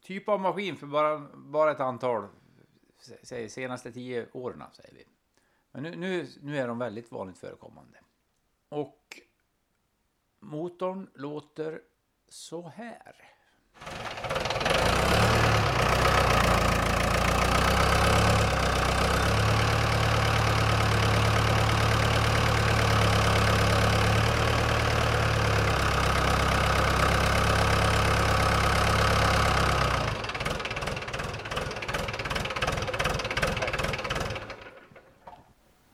typ 0.00 0.28
av 0.28 0.40
maskin 0.40 0.76
för 0.76 0.86
bara, 0.86 1.18
bara 1.34 1.70
ett 1.70 1.80
antal, 1.80 2.28
säg 3.22 3.48
senaste 3.48 3.92
tio 3.92 4.26
åren 4.32 4.62
säger 4.72 4.94
vi. 4.94 5.04
Men 5.70 5.82
nu, 5.82 5.96
nu, 5.96 6.28
nu 6.40 6.58
är 6.58 6.68
de 6.68 6.78
väldigt 6.78 7.12
vanligt 7.12 7.38
förekommande. 7.38 7.98
Och 8.74 9.20
motorn 10.40 11.10
låter 11.14 11.80
så 12.28 12.68
här. 12.68 13.14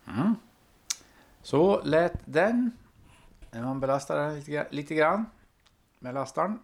Mm. 0.07 0.35
Så 1.43 1.83
lät 1.85 2.13
den 2.25 2.80
man 3.53 3.81
belastar 3.81 4.17
den 4.17 4.35
lite, 4.35 4.67
lite 4.71 4.95
grann 4.95 5.27
med 5.99 6.15
lastaren. 6.15 6.59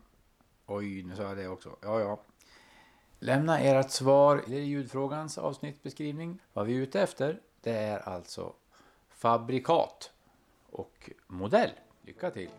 Oj, 0.67 1.03
nu 1.03 1.17
sa 1.17 1.23
jag 1.23 1.37
det 1.37 1.49
också. 1.49 1.77
Ja, 1.83 2.01
ja. 2.01 2.21
Lämna 3.19 3.59
ert 3.59 3.91
svar 3.91 4.43
i 4.47 4.59
ljudfrågans 4.59 5.39
avsnittbeskrivning. 5.39 6.39
Vad 6.53 6.67
vi 6.67 6.77
är 6.77 6.81
ute 6.81 7.01
efter, 7.01 7.41
det 7.61 7.73
är 7.73 8.09
alltså 8.09 8.53
fabrikat 9.09 10.11
och 10.71 11.11
modell. 11.27 11.71
Lycka 12.03 12.31
till! 12.31 12.51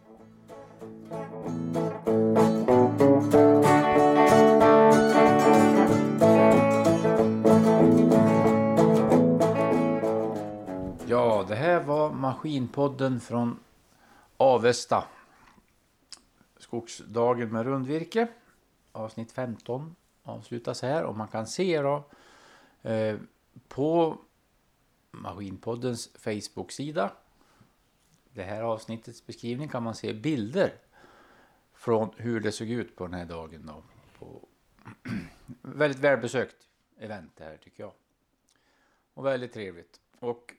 Ja, 11.10 11.46
det 11.48 11.56
här 11.56 11.80
var 11.84 12.12
Maskinpodden 12.12 13.20
från 13.20 13.60
Avesta. 14.38 15.08
Skogsdagen 16.58 17.50
med 17.50 17.66
rundvirke. 17.66 18.28
Avsnitt 18.92 19.32
15 19.32 19.96
avslutas 20.24 20.82
här 20.82 21.04
och 21.04 21.18
man 21.18 21.28
kan 21.28 21.48
se 21.48 21.82
då 21.82 22.04
eh, 22.82 23.20
på 23.68 24.18
Maskinpoddens 25.12 26.10
Facebook-sida. 26.16 27.12
Det 28.34 28.44
här 28.44 28.62
avsnittets 28.62 29.26
beskrivning 29.26 29.70
kan 29.70 29.84
man 29.84 29.96
se 29.96 30.14
bilder 30.14 30.74
från 31.74 32.10
hur 32.18 32.40
det 32.40 32.52
såg 32.52 32.70
ut 32.70 32.96
på 32.96 33.04
den 33.04 33.14
här 33.14 33.26
dagen. 33.26 33.66
Då, 33.66 33.84
på 34.20 34.48
väldigt 35.62 36.00
välbesökt 36.00 36.56
event 36.98 37.32
det 37.36 37.44
här 37.44 37.58
tycker 37.58 37.84
jag. 37.84 37.94
Och 39.14 39.26
väldigt 39.26 39.54
trevligt. 39.54 40.00
Och 40.20 40.54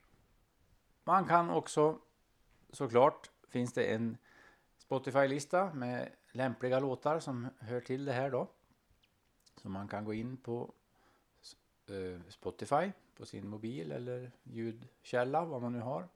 man 1.05 1.25
kan 1.25 1.51
också 1.51 1.99
såklart 2.73 3.31
finns 3.49 3.73
det 3.73 3.85
en 3.85 4.17
Spotify-lista 4.79 5.75
med 5.75 6.09
lämpliga 6.33 6.81
låtar 6.81 7.21
som 7.21 7.49
hör 7.59 7.81
till 7.81 8.05
det 8.05 8.13
här 8.13 8.31
då. 8.31 8.49
Så 9.63 9.69
man 9.69 9.89
kan 9.89 10.05
gå 10.05 10.15
in 10.15 10.37
på 10.37 10.73
eh, 11.89 12.21
Spotify 12.29 12.93
på 13.17 13.27
sin 13.27 13.49
mobil 13.49 13.93
eller 13.93 14.33
ljudkälla 14.43 15.45
vad 15.45 15.63
man 15.63 15.73
nu 15.73 15.81
har. 15.81 16.09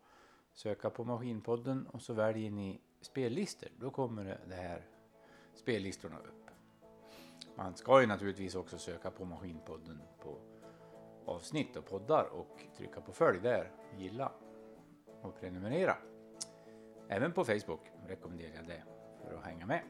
Söka 0.53 0.91
på 0.91 1.05
Maskinpodden 1.05 1.87
och 1.87 2.03
så 2.03 2.13
väljer 2.13 2.51
ni 2.51 2.81
spellistor. 3.01 3.69
Då 3.77 3.91
kommer 3.91 4.41
det 4.49 4.55
här 4.55 4.87
spellistorna 5.55 6.19
upp. 6.19 6.51
Man 7.57 7.77
ska 7.77 8.01
ju 8.01 8.07
naturligtvis 8.07 8.55
också 8.55 8.79
söka 8.79 9.11
på 9.11 9.25
Maskinpodden 9.25 10.03
på 10.21 10.39
avsnitt 11.27 11.77
och 11.77 11.87
poddar 11.87 12.25
och 12.33 12.61
trycka 12.77 13.01
på 13.01 13.13
följ 13.13 13.41
där, 13.41 13.71
gilla 13.99 14.33
och 15.23 15.41
prenumerera. 15.41 15.97
Även 17.09 17.33
på 17.33 17.45
Facebook 17.45 17.91
rekommenderar 18.07 18.51
jag 18.57 18.67
det 18.67 18.83
för 19.25 19.35
att 19.35 19.45
hänga 19.45 19.67
med. 19.67 19.81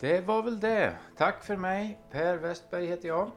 Det 0.00 0.20
var 0.20 0.42
väl 0.42 0.60
det. 0.60 0.96
Tack 1.16 1.44
för 1.44 1.56
mig. 1.56 1.98
Per 2.10 2.36
Westberg 2.36 2.86
heter 2.86 3.08
jag. 3.08 3.30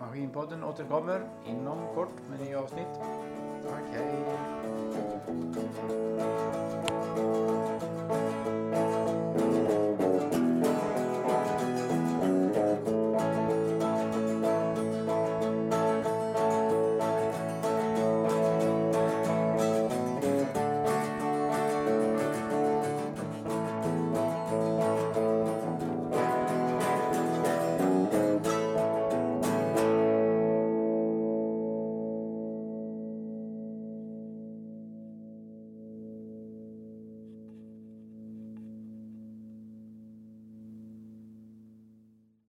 Maskinpodden 0.00 0.64
återkommer 0.64 1.28
inom 1.46 1.94
kort 1.94 2.28
med 2.30 2.40
nya 2.40 2.60
avsnitt. 2.60 3.00